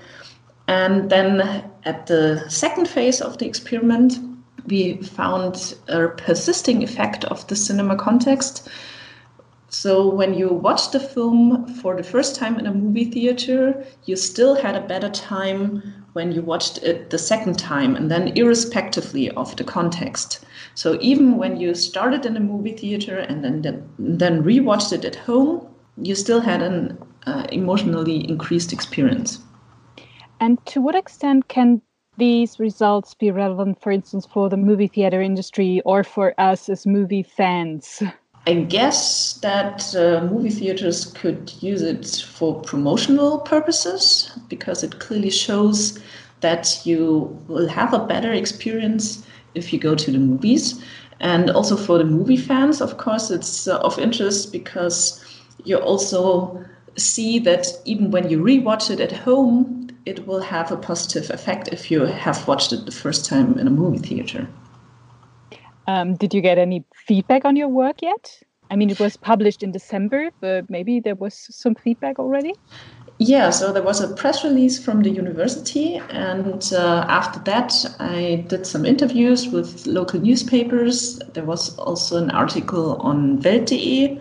And 0.66 1.10
then 1.10 1.64
at 1.84 2.06
the 2.06 2.44
second 2.48 2.88
phase 2.88 3.20
of 3.20 3.38
the 3.38 3.46
experiment, 3.46 4.18
we 4.66 4.96
found 5.02 5.74
a 5.88 6.08
persisting 6.08 6.82
effect 6.82 7.24
of 7.26 7.46
the 7.48 7.56
cinema 7.56 7.96
context. 7.96 8.68
So 9.68 10.08
when 10.08 10.34
you 10.34 10.48
watched 10.48 10.92
the 10.92 11.00
film 11.00 11.66
for 11.74 11.96
the 11.96 12.02
first 12.02 12.36
time 12.36 12.58
in 12.58 12.66
a 12.66 12.72
movie 12.72 13.04
theater, 13.04 13.84
you 14.04 14.16
still 14.16 14.54
had 14.54 14.76
a 14.76 14.86
better 14.86 15.10
time 15.10 15.82
when 16.14 16.30
you 16.30 16.42
watched 16.42 16.78
it 16.78 17.10
the 17.10 17.18
second 17.18 17.58
time 17.58 17.96
and 17.96 18.10
then 18.10 18.28
irrespectively 18.36 19.30
of 19.32 19.56
the 19.56 19.64
context. 19.64 20.44
So 20.74 20.96
even 21.00 21.36
when 21.36 21.58
you 21.58 21.74
started 21.74 22.24
in 22.24 22.36
a 22.36 22.40
movie 22.40 22.76
theater 22.76 23.18
and 23.18 23.44
then 23.44 23.62
then, 23.98 24.44
rewatched 24.44 24.92
it 24.92 25.04
at 25.04 25.16
home, 25.16 25.66
you 25.96 26.14
still 26.14 26.40
had 26.40 26.62
an 26.62 26.98
uh, 27.26 27.46
emotionally 27.52 28.28
increased 28.28 28.72
experience. 28.72 29.38
And 30.40 30.64
to 30.66 30.80
what 30.80 30.94
extent 30.94 31.48
can 31.48 31.80
these 32.16 32.58
results 32.58 33.14
be 33.14 33.30
relevant, 33.30 33.80
for 33.80 33.90
instance, 33.90 34.26
for 34.26 34.48
the 34.48 34.56
movie 34.56 34.86
theater 34.86 35.20
industry 35.20 35.80
or 35.84 36.04
for 36.04 36.38
us 36.38 36.68
as 36.68 36.86
movie 36.86 37.22
fans? 37.22 38.02
I 38.46 38.54
guess 38.54 39.34
that 39.38 39.96
uh, 39.96 40.26
movie 40.30 40.50
theaters 40.50 41.06
could 41.06 41.52
use 41.62 41.80
it 41.80 42.06
for 42.28 42.60
promotional 42.60 43.38
purposes 43.38 44.30
because 44.48 44.84
it 44.84 44.98
clearly 44.98 45.30
shows 45.30 45.98
that 46.40 46.78
you 46.84 47.40
will 47.48 47.68
have 47.68 47.94
a 47.94 48.04
better 48.04 48.32
experience 48.32 49.26
if 49.54 49.72
you 49.72 49.78
go 49.78 49.94
to 49.94 50.12
the 50.12 50.18
movies. 50.18 50.84
And 51.20 51.48
also 51.50 51.74
for 51.74 51.96
the 51.96 52.04
movie 52.04 52.36
fans, 52.36 52.82
of 52.82 52.98
course, 52.98 53.30
it's 53.30 53.66
uh, 53.66 53.78
of 53.78 53.98
interest 53.98 54.52
because 54.52 55.24
you 55.64 55.76
also 55.78 56.64
see 56.96 57.38
that 57.40 57.66
even 57.84 58.10
when 58.10 58.30
you 58.30 58.38
rewatch 58.42 58.90
it 58.90 59.00
at 59.00 59.12
home, 59.12 59.88
it 60.06 60.26
will 60.26 60.40
have 60.40 60.70
a 60.70 60.76
positive 60.76 61.30
effect 61.30 61.68
if 61.68 61.90
you 61.90 62.04
have 62.04 62.46
watched 62.46 62.72
it 62.72 62.84
the 62.84 62.92
first 62.92 63.24
time 63.24 63.58
in 63.58 63.66
a 63.66 63.70
movie 63.70 63.98
theater. 63.98 64.46
Um, 65.86 66.14
did 66.14 66.32
you 66.34 66.40
get 66.40 66.58
any 66.58 66.84
feedback 66.94 67.44
on 67.44 67.56
your 67.56 67.68
work 67.68 68.02
yet? 68.02 68.42
I 68.70 68.76
mean, 68.76 68.90
it 68.90 68.98
was 68.98 69.16
published 69.16 69.62
in 69.62 69.72
December, 69.72 70.30
but 70.40 70.68
maybe 70.70 71.00
there 71.00 71.14
was 71.14 71.34
some 71.50 71.74
feedback 71.74 72.18
already? 72.18 72.52
Yeah, 73.18 73.50
so 73.50 73.72
there 73.72 73.82
was 73.82 74.00
a 74.00 74.12
press 74.14 74.42
release 74.42 74.82
from 74.82 75.02
the 75.02 75.10
university, 75.10 75.96
and 76.10 76.72
uh, 76.72 77.06
after 77.08 77.38
that, 77.40 77.72
I 78.00 78.44
did 78.48 78.66
some 78.66 78.84
interviews 78.84 79.48
with 79.48 79.86
local 79.86 80.20
newspapers. 80.20 81.20
There 81.34 81.44
was 81.44 81.78
also 81.78 82.16
an 82.16 82.30
article 82.30 82.96
on 82.96 83.40
Welt.de, 83.40 84.20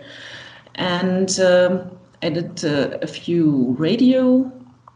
and 0.74 1.38
um, 1.40 1.90
I 2.22 2.30
did 2.30 2.64
uh, 2.64 2.98
a 3.02 3.06
few 3.06 3.74
radio 3.78 4.50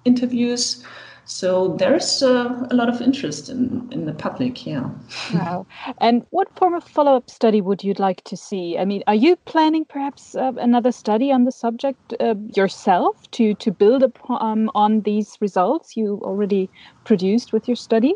interviews. 0.05 0.85
So 1.29 1.77
there's 1.77 2.23
uh, 2.23 2.67
a 2.71 2.75
lot 2.75 2.89
of 2.89 3.03
interest 3.03 3.51
in, 3.51 3.87
in 3.93 4.07
the 4.07 4.15
public, 4.15 4.67
yeah. 4.67 4.89
Wow. 5.35 5.67
And 5.99 6.25
what 6.31 6.49
form 6.57 6.73
of 6.73 6.85
follow 6.85 7.17
up 7.17 7.29
study 7.29 7.61
would 7.61 7.85
you 7.85 7.93
like 7.99 8.25
to 8.25 8.35
see? 8.35 8.79
I 8.79 8.87
mean, 8.87 9.03
are 9.07 9.15
you 9.15 9.37
planning 9.37 9.85
perhaps 9.85 10.35
uh, 10.35 10.53
another 10.57 10.91
study 10.91 11.31
on 11.31 11.45
the 11.45 11.53
subject 11.53 12.15
uh, 12.19 12.35
yourself 12.57 13.31
to, 13.33 13.53
to 13.57 13.71
build 13.71 14.03
upon, 14.03 14.39
um, 14.41 14.71
on 14.75 15.03
these 15.03 15.37
results 15.43 15.99
you 15.99 16.19
already 16.23 16.71
produced 17.05 17.53
with 17.53 17.69
your 17.69 17.77
study? 17.77 18.15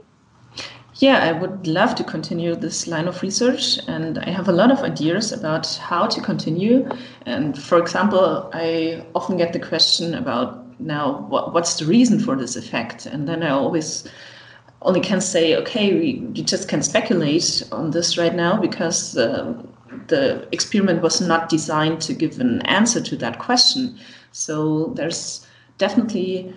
Yeah, 0.97 1.25
I 1.25 1.33
would 1.33 1.67
love 1.67 1.95
to 1.97 2.05
continue 2.05 2.55
this 2.55 2.87
line 2.87 3.09
of 3.09 3.23
research, 3.23 3.79
and 3.89 4.19
I 4.19 4.31
have 4.31 4.49
a 4.49 4.53
lot 4.53 4.71
of 4.71 4.81
ideas 4.81 5.33
about 5.33 5.67
how 5.77 6.07
to 6.07 6.21
continue. 6.21 6.89
And 7.25 7.61
for 7.61 7.79
example, 7.79 8.51
I 8.53 9.05
often 9.15 9.39
get 9.39 9.55
the 9.55 9.59
question 9.59 10.15
about 10.15 10.63
now 10.85 11.21
what, 11.29 11.53
what's 11.53 11.79
the 11.79 11.85
reason 11.85 12.19
for 12.19 12.37
this 12.37 12.57
effect 12.57 13.07
and 13.07 13.29
then 13.29 13.43
i 13.43 13.51
always 13.51 14.09
only 14.83 15.01
can 15.01 15.21
say 15.21 15.57
okay 15.57 15.95
we, 15.95 16.07
you 16.35 16.43
just 16.43 16.69
can 16.69 16.83
speculate 16.83 17.63
on 17.73 17.91
this 17.91 18.19
right 18.19 18.35
now 18.35 18.57
because 18.57 19.17
uh, 19.17 19.55
the 20.09 20.47
experiment 20.53 21.03
was 21.03 21.21
not 21.21 21.49
designed 21.49 22.01
to 22.01 22.13
give 22.13 22.41
an 22.41 22.63
answer 22.63 23.01
to 23.01 23.17
that 23.17 23.39
question 23.39 23.99
so 24.33 24.93
there's 24.97 25.47
definitely 25.79 26.53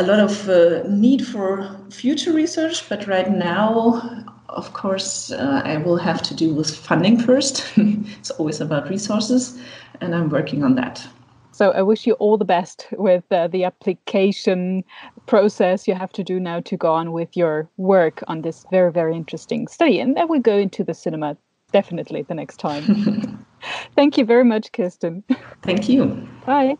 a 0.00 0.02
lot 0.02 0.18
of 0.18 0.48
uh, 0.48 0.82
need 0.88 1.26
for 1.26 1.76
future 1.90 2.32
research 2.32 2.88
but 2.88 3.06
right 3.06 3.30
now 3.30 4.20
of 4.54 4.72
course, 4.72 5.30
uh, 5.30 5.62
I 5.64 5.76
will 5.78 5.96
have 5.96 6.22
to 6.22 6.34
do 6.34 6.54
with 6.54 6.74
funding 6.74 7.18
first. 7.18 7.64
it's 7.76 8.30
always 8.30 8.60
about 8.60 8.90
resources, 8.90 9.58
and 10.00 10.14
I'm 10.14 10.28
working 10.28 10.64
on 10.64 10.74
that. 10.76 11.06
So 11.52 11.72
I 11.72 11.82
wish 11.82 12.06
you 12.06 12.14
all 12.14 12.38
the 12.38 12.44
best 12.44 12.86
with 12.92 13.24
uh, 13.30 13.48
the 13.48 13.64
application 13.64 14.82
process 15.26 15.86
you 15.86 15.94
have 15.94 16.12
to 16.12 16.24
do 16.24 16.40
now 16.40 16.60
to 16.60 16.76
go 16.76 16.92
on 16.92 17.12
with 17.12 17.36
your 17.36 17.68
work 17.76 18.22
on 18.28 18.42
this 18.42 18.64
very, 18.70 18.90
very 18.90 19.14
interesting 19.14 19.68
study. 19.68 20.00
And 20.00 20.16
then 20.16 20.28
we 20.28 20.38
go 20.38 20.56
into 20.56 20.84
the 20.84 20.94
cinema 20.94 21.36
definitely 21.72 22.22
the 22.22 22.34
next 22.34 22.58
time. 22.58 23.46
Thank 23.94 24.16
you 24.16 24.24
very 24.24 24.44
much, 24.44 24.72
Kerstin. 24.72 25.22
Thank 25.62 25.88
you. 25.88 26.26
Bye. 26.46 26.76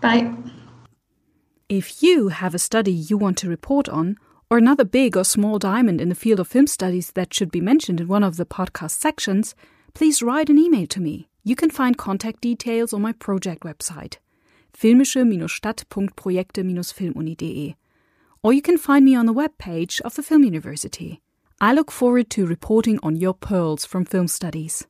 Bye. 0.00 0.34
If 1.72 2.02
you 2.02 2.28
have 2.28 2.54
a 2.54 2.58
study 2.58 2.92
you 2.92 3.16
want 3.16 3.38
to 3.38 3.48
report 3.48 3.88
on, 3.88 4.18
or 4.50 4.58
another 4.58 4.84
big 4.84 5.16
or 5.16 5.24
small 5.24 5.58
diamond 5.58 6.02
in 6.02 6.10
the 6.10 6.14
field 6.14 6.38
of 6.38 6.48
film 6.48 6.66
studies 6.66 7.12
that 7.12 7.32
should 7.32 7.50
be 7.50 7.62
mentioned 7.62 7.98
in 7.98 8.08
one 8.08 8.22
of 8.22 8.36
the 8.36 8.44
podcast 8.44 9.00
sections, 9.00 9.54
please 9.94 10.22
write 10.22 10.50
an 10.50 10.58
email 10.58 10.86
to 10.88 11.00
me. 11.00 11.30
You 11.42 11.56
can 11.56 11.70
find 11.70 11.96
contact 11.96 12.42
details 12.42 12.92
on 12.92 13.00
my 13.00 13.12
project 13.12 13.62
website 13.62 14.18
filmische-stadt.projekte-filmuni.de 14.78 17.76
or 18.42 18.52
you 18.52 18.60
can 18.60 18.76
find 18.76 19.06
me 19.06 19.14
on 19.14 19.24
the 19.24 19.32
web 19.32 19.56
page 19.56 19.98
of 20.04 20.14
the 20.14 20.22
Film 20.22 20.44
University. 20.44 21.22
I 21.58 21.72
look 21.72 21.90
forward 21.90 22.28
to 22.30 22.44
reporting 22.44 22.98
on 23.02 23.16
your 23.16 23.32
pearls 23.32 23.86
from 23.86 24.04
film 24.04 24.28
studies. 24.28 24.86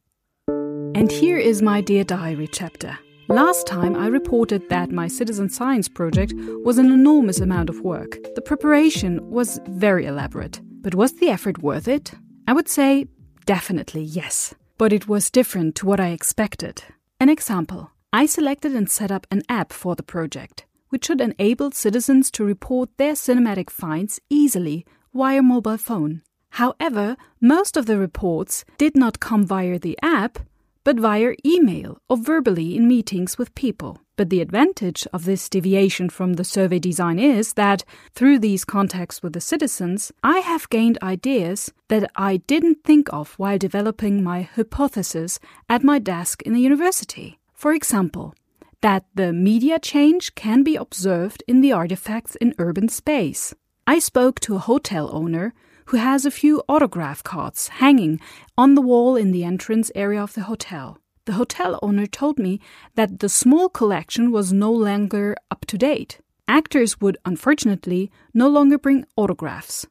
And 0.49 1.13
here 1.13 1.39
is 1.39 1.63
my 1.63 1.81
Dear 1.81 2.03
Diary 2.03 2.49
chapter. 2.51 2.99
Last 3.29 3.67
time 3.67 3.95
I 3.95 4.09
reported 4.09 4.69
that 4.69 4.91
my 4.91 5.07
citizen 5.07 5.49
science 5.49 5.89
project 5.89 6.35
was 6.65 6.79
an 6.79 6.91
enormous 6.91 7.41
amount 7.41 7.71
of 7.71 7.81
work. 7.81 8.19
The 8.35 8.43
preparation 8.43 9.31
was 9.31 9.61
very 9.69 10.07
elaborate. 10.07 10.61
But 10.83 10.95
was 10.95 11.13
the 11.15 11.29
effort 11.29 11.63
worth 11.63 11.87
it? 11.87 12.13
I 12.49 12.53
would 12.53 12.69
say 12.69 13.07
definitely 13.47 14.03
yes. 14.03 14.55
But 14.77 14.93
it 14.93 15.07
was 15.09 15.31
different 15.31 15.77
to 15.77 15.87
what 15.87 16.01
I 16.01 16.09
expected. 16.09 16.83
An 17.21 17.29
example 17.29 17.93
I 18.13 18.27
selected 18.27 18.75
and 18.75 18.91
set 18.91 19.11
up 19.11 19.27
an 19.31 19.43
app 19.49 19.73
for 19.73 19.95
the 19.95 20.03
project, 20.03 20.67
which 20.89 21.07
should 21.07 21.21
enable 21.21 21.71
citizens 21.71 22.31
to 22.33 22.45
report 22.45 22.91
their 22.99 23.15
cinematic 23.15 23.71
finds 23.71 24.21
easily 24.29 24.85
via 25.15 25.43
mobile 25.43 25.79
phone. 25.79 26.23
However, 26.51 27.17
most 27.41 27.77
of 27.79 27.87
the 27.87 27.99
reports 27.99 28.65
did 28.77 28.97
not 28.97 29.21
come 29.21 29.47
via 29.47 29.79
the 29.79 29.99
app, 30.03 30.41
but 30.85 30.99
via 30.99 31.35
email 31.45 31.99
or 32.09 32.17
verbally 32.17 32.77
in 32.77 32.89
meetings 32.89 33.39
with 33.39 33.55
people. 33.55 33.99
But 34.17 34.31
the 34.31 34.41
advantage 34.41 35.07
of 35.13 35.25
this 35.25 35.49
deviation 35.49 36.11
from 36.11 36.35
the 36.35 36.45
survey 36.45 36.79
design 36.79 37.19
is 37.19 37.55
that 37.55 37.85
through 38.15 38.39
these 38.39 38.65
contacts 38.65 39.23
with 39.23 39.33
the 39.33 39.41
citizens, 39.41 40.13
I 40.23 40.39
have 40.39 40.71
gained 40.71 40.99
ideas 41.03 41.73
that 41.89 42.11
I 42.15 42.37
didn't 42.37 42.85
think 42.85 43.13
of 43.13 43.35
while 43.35 43.59
developing 43.59 44.23
my 44.23 44.43
hypothesis 44.43 45.41
at 45.69 45.83
my 45.83 45.99
desk 45.99 46.43
in 46.43 46.53
the 46.53 46.61
university. 46.61 47.39
For 47.55 47.73
example, 47.73 48.35
that 48.83 49.05
the 49.15 49.33
media 49.33 49.79
change 49.79 50.35
can 50.35 50.63
be 50.63 50.77
observed 50.77 51.43
in 51.47 51.61
the 51.61 51.73
artifacts 51.73 52.35
in 52.37 52.55
urban 52.59 52.89
space. 52.89 53.55
I 53.87 53.99
spoke 53.99 54.41
to 54.41 54.57
a 54.57 54.67
hotel 54.71 55.09
owner 55.13 55.55
who 55.87 55.97
has 55.97 56.25
a 56.25 56.31
few 56.31 56.63
autograph 56.69 57.23
cards 57.23 57.69
hanging 57.69 58.21
on 58.57 58.75
the 58.75 58.83
wall 58.83 59.17
in 59.17 59.33
the 59.33 59.45
entrance 59.45 59.91
area 59.95 60.23
of 60.23 60.35
the 60.35 60.43
hotel. 60.43 60.99
The 61.25 61.35
hotel 61.35 61.79
owner 61.83 62.07
told 62.07 62.39
me 62.39 62.61
that 62.97 63.21
the 63.21 63.29
small 63.29 63.69
collection 63.69 64.33
was 64.33 64.53
no 64.53 64.73
longer 64.73 65.37
up 65.51 65.65
to 65.67 65.79
date. 65.79 66.19
Actors 66.49 67.01
would 67.01 67.17
unfortunately 67.25 68.11
no 68.35 68.49
longer 68.49 68.79
bring 68.79 69.07
autographs. 69.17 69.87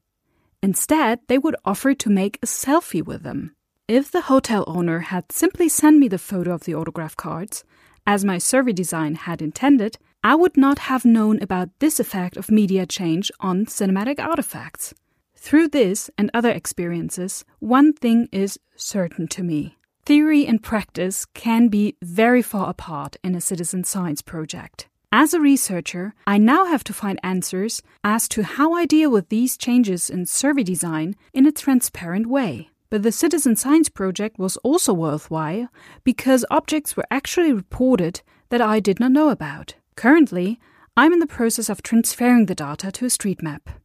Instead, 0.62 1.20
they 1.28 1.38
would 1.38 1.56
offer 1.66 1.94
to 1.94 2.10
make 2.10 2.38
a 2.44 2.46
selfie 2.46 3.04
with 3.04 3.24
them. 3.24 3.56
If 3.88 4.12
the 4.12 4.22
hotel 4.22 4.64
owner 4.68 5.00
had 5.00 5.32
simply 5.32 5.70
sent 5.70 5.98
me 5.98 6.08
the 6.08 6.18
photo 6.18 6.54
of 6.54 6.66
the 6.66 6.76
autograph 6.76 7.18
cards, 7.18 7.64
as 8.06 8.26
my 8.26 8.38
survey 8.38 8.74
design 8.74 9.16
had 9.16 9.42
intended, 9.42 9.98
I 10.24 10.36
would 10.36 10.56
not 10.56 10.80
have 10.80 11.04
known 11.04 11.42
about 11.42 11.70
this 11.80 12.00
effect 12.00 12.38
of 12.38 12.52
media 12.52 12.86
change 12.86 13.32
on 13.40 13.66
cinematic 13.66 14.20
artifacts. 14.20 14.94
Through 15.42 15.70
this 15.70 16.12
and 16.20 16.30
other 16.36 16.52
experiences, 16.52 17.44
one 17.58 17.94
thing 17.94 18.30
is 18.32 18.60
certain 18.76 19.28
to 19.30 19.42
me. 19.42 19.76
Theory 20.06 20.46
and 20.46 20.62
practice 20.62 21.26
can 21.26 21.68
be 21.68 21.96
very 22.04 22.44
far 22.44 22.70
apart 22.70 23.16
in 23.24 23.34
a 23.34 23.42
citizen 23.42 23.84
science 23.84 24.22
project. 24.22 24.88
As 25.12 25.34
a 25.34 25.42
researcher, 25.42 26.14
I 26.28 26.38
now 26.38 26.66
have 26.66 26.84
to 26.86 26.94
find 26.94 27.20
answers 27.24 27.82
as 28.04 28.30
to 28.30 28.44
how 28.44 28.74
I 28.74 28.86
deal 28.86 29.10
with 29.10 29.30
these 29.30 29.58
changes 29.58 30.12
in 30.12 30.28
survey 30.28 30.62
design 30.62 31.16
in 31.34 31.48
a 31.48 31.52
transparent 31.52 32.28
way. 32.28 32.70
But 32.92 33.02
the 33.02 33.12
citizen 33.12 33.56
science 33.56 33.90
project 33.90 34.38
was 34.38 34.58
also 34.58 34.94
worthwhile 34.94 35.70
because 36.04 36.46
objects 36.52 36.96
were 36.96 37.08
actually 37.10 37.52
reported 37.52 38.22
that 38.50 38.62
I 38.62 38.80
did 38.80 39.00
not 39.00 39.12
know 39.12 39.30
about. 39.30 39.74
Currently, 39.96 40.60
I'm 40.96 41.14
in 41.14 41.20
the 41.20 41.26
process 41.26 41.68
of 41.68 41.82
transferring 41.82 42.46
the 42.46 42.56
data 42.56 42.92
to 42.92 43.06
a 43.06 43.10
street 43.10 43.42
map. 43.42 43.81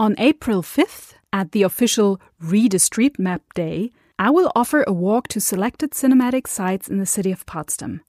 On 0.00 0.14
April 0.18 0.62
5th, 0.62 1.14
at 1.32 1.50
the 1.50 1.64
official 1.64 2.20
Read 2.38 2.72
a 2.72 2.78
Street 2.78 3.18
Map 3.18 3.42
Day, 3.54 3.90
I 4.16 4.30
will 4.30 4.52
offer 4.54 4.84
a 4.86 4.92
walk 4.92 5.26
to 5.28 5.40
selected 5.40 5.90
cinematic 5.90 6.46
sites 6.46 6.86
in 6.86 6.98
the 6.98 7.04
city 7.04 7.32
of 7.32 7.44
Potsdam. 7.46 8.02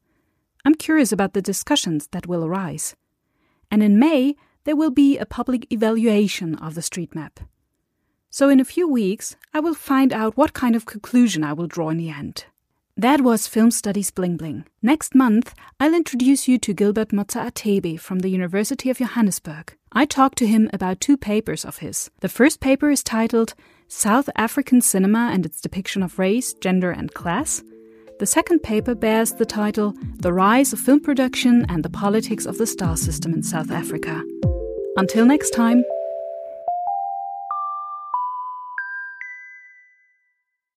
I'm 0.64 0.76
curious 0.76 1.12
about 1.12 1.34
the 1.34 1.42
discussions 1.42 2.08
that 2.12 2.28
will 2.28 2.46
arise. 2.46 2.96
And 3.72 3.82
in 3.82 3.98
May, 3.98 4.36
there 4.66 4.76
will 4.76 4.92
be 4.92 5.18
a 5.18 5.26
public 5.26 5.66
evaluation 5.72 6.54
of 6.54 6.76
the 6.76 6.84
street 6.84 7.16
map. 7.16 7.40
So, 8.30 8.50
in 8.50 8.60
a 8.60 8.66
few 8.66 8.88
weeks, 8.88 9.36
I 9.52 9.60
will 9.60 9.74
find 9.74 10.14
out 10.14 10.38
what 10.38 10.54
kind 10.54 10.76
of 10.76 10.86
conclusion 10.86 11.44
I 11.44 11.54
will 11.54 11.66
draw 11.66 11.90
in 11.90 11.98
the 11.98 12.12
end. 12.12 12.46
That 13.00 13.22
was 13.22 13.48
Film 13.48 13.72
Studies 13.72 14.12
Bling 14.12 14.36
Bling. 14.36 14.66
Next 14.82 15.16
month, 15.16 15.56
I'll 15.80 15.94
introduce 15.94 16.50
you 16.50 16.58
to 16.58 16.74
Gilbert 16.74 17.14
Motsaathebe 17.14 17.98
from 17.98 18.20
the 18.20 18.28
University 18.28 18.90
of 18.90 18.98
Johannesburg. 18.98 19.74
I 19.94 20.04
talked 20.04 20.38
to 20.40 20.46
him 20.46 20.70
about 20.74 21.00
two 21.00 21.16
papers 21.16 21.64
of 21.64 21.78
his. 21.78 22.12
The 22.20 22.28
first 22.28 22.60
paper 22.60 22.90
is 22.90 23.02
titled 23.02 23.54
South 23.88 24.30
African 24.36 24.82
Cinema 24.82 25.30
and 25.32 25.46
its 25.46 25.62
Depiction 25.62 26.04
of 26.04 26.20
Race, 26.20 26.54
Gender, 26.56 26.92
and 26.92 27.14
Class. 27.14 27.64
The 28.20 28.26
second 28.26 28.64
paper 28.64 28.96
bears 28.96 29.32
the 29.32 29.46
title 29.46 29.94
The 30.18 30.34
Rise 30.34 30.74
of 30.74 30.82
Film 30.82 31.00
Production 31.00 31.66
and 31.70 31.86
the 31.86 31.90
Politics 31.90 32.46
of 32.46 32.58
the 32.58 32.68
Star 32.68 32.98
System 32.98 33.34
in 33.34 33.44
South 33.44 33.72
Africa. 33.72 34.22
Until 34.98 35.26
next 35.26 35.52
time, 35.52 35.86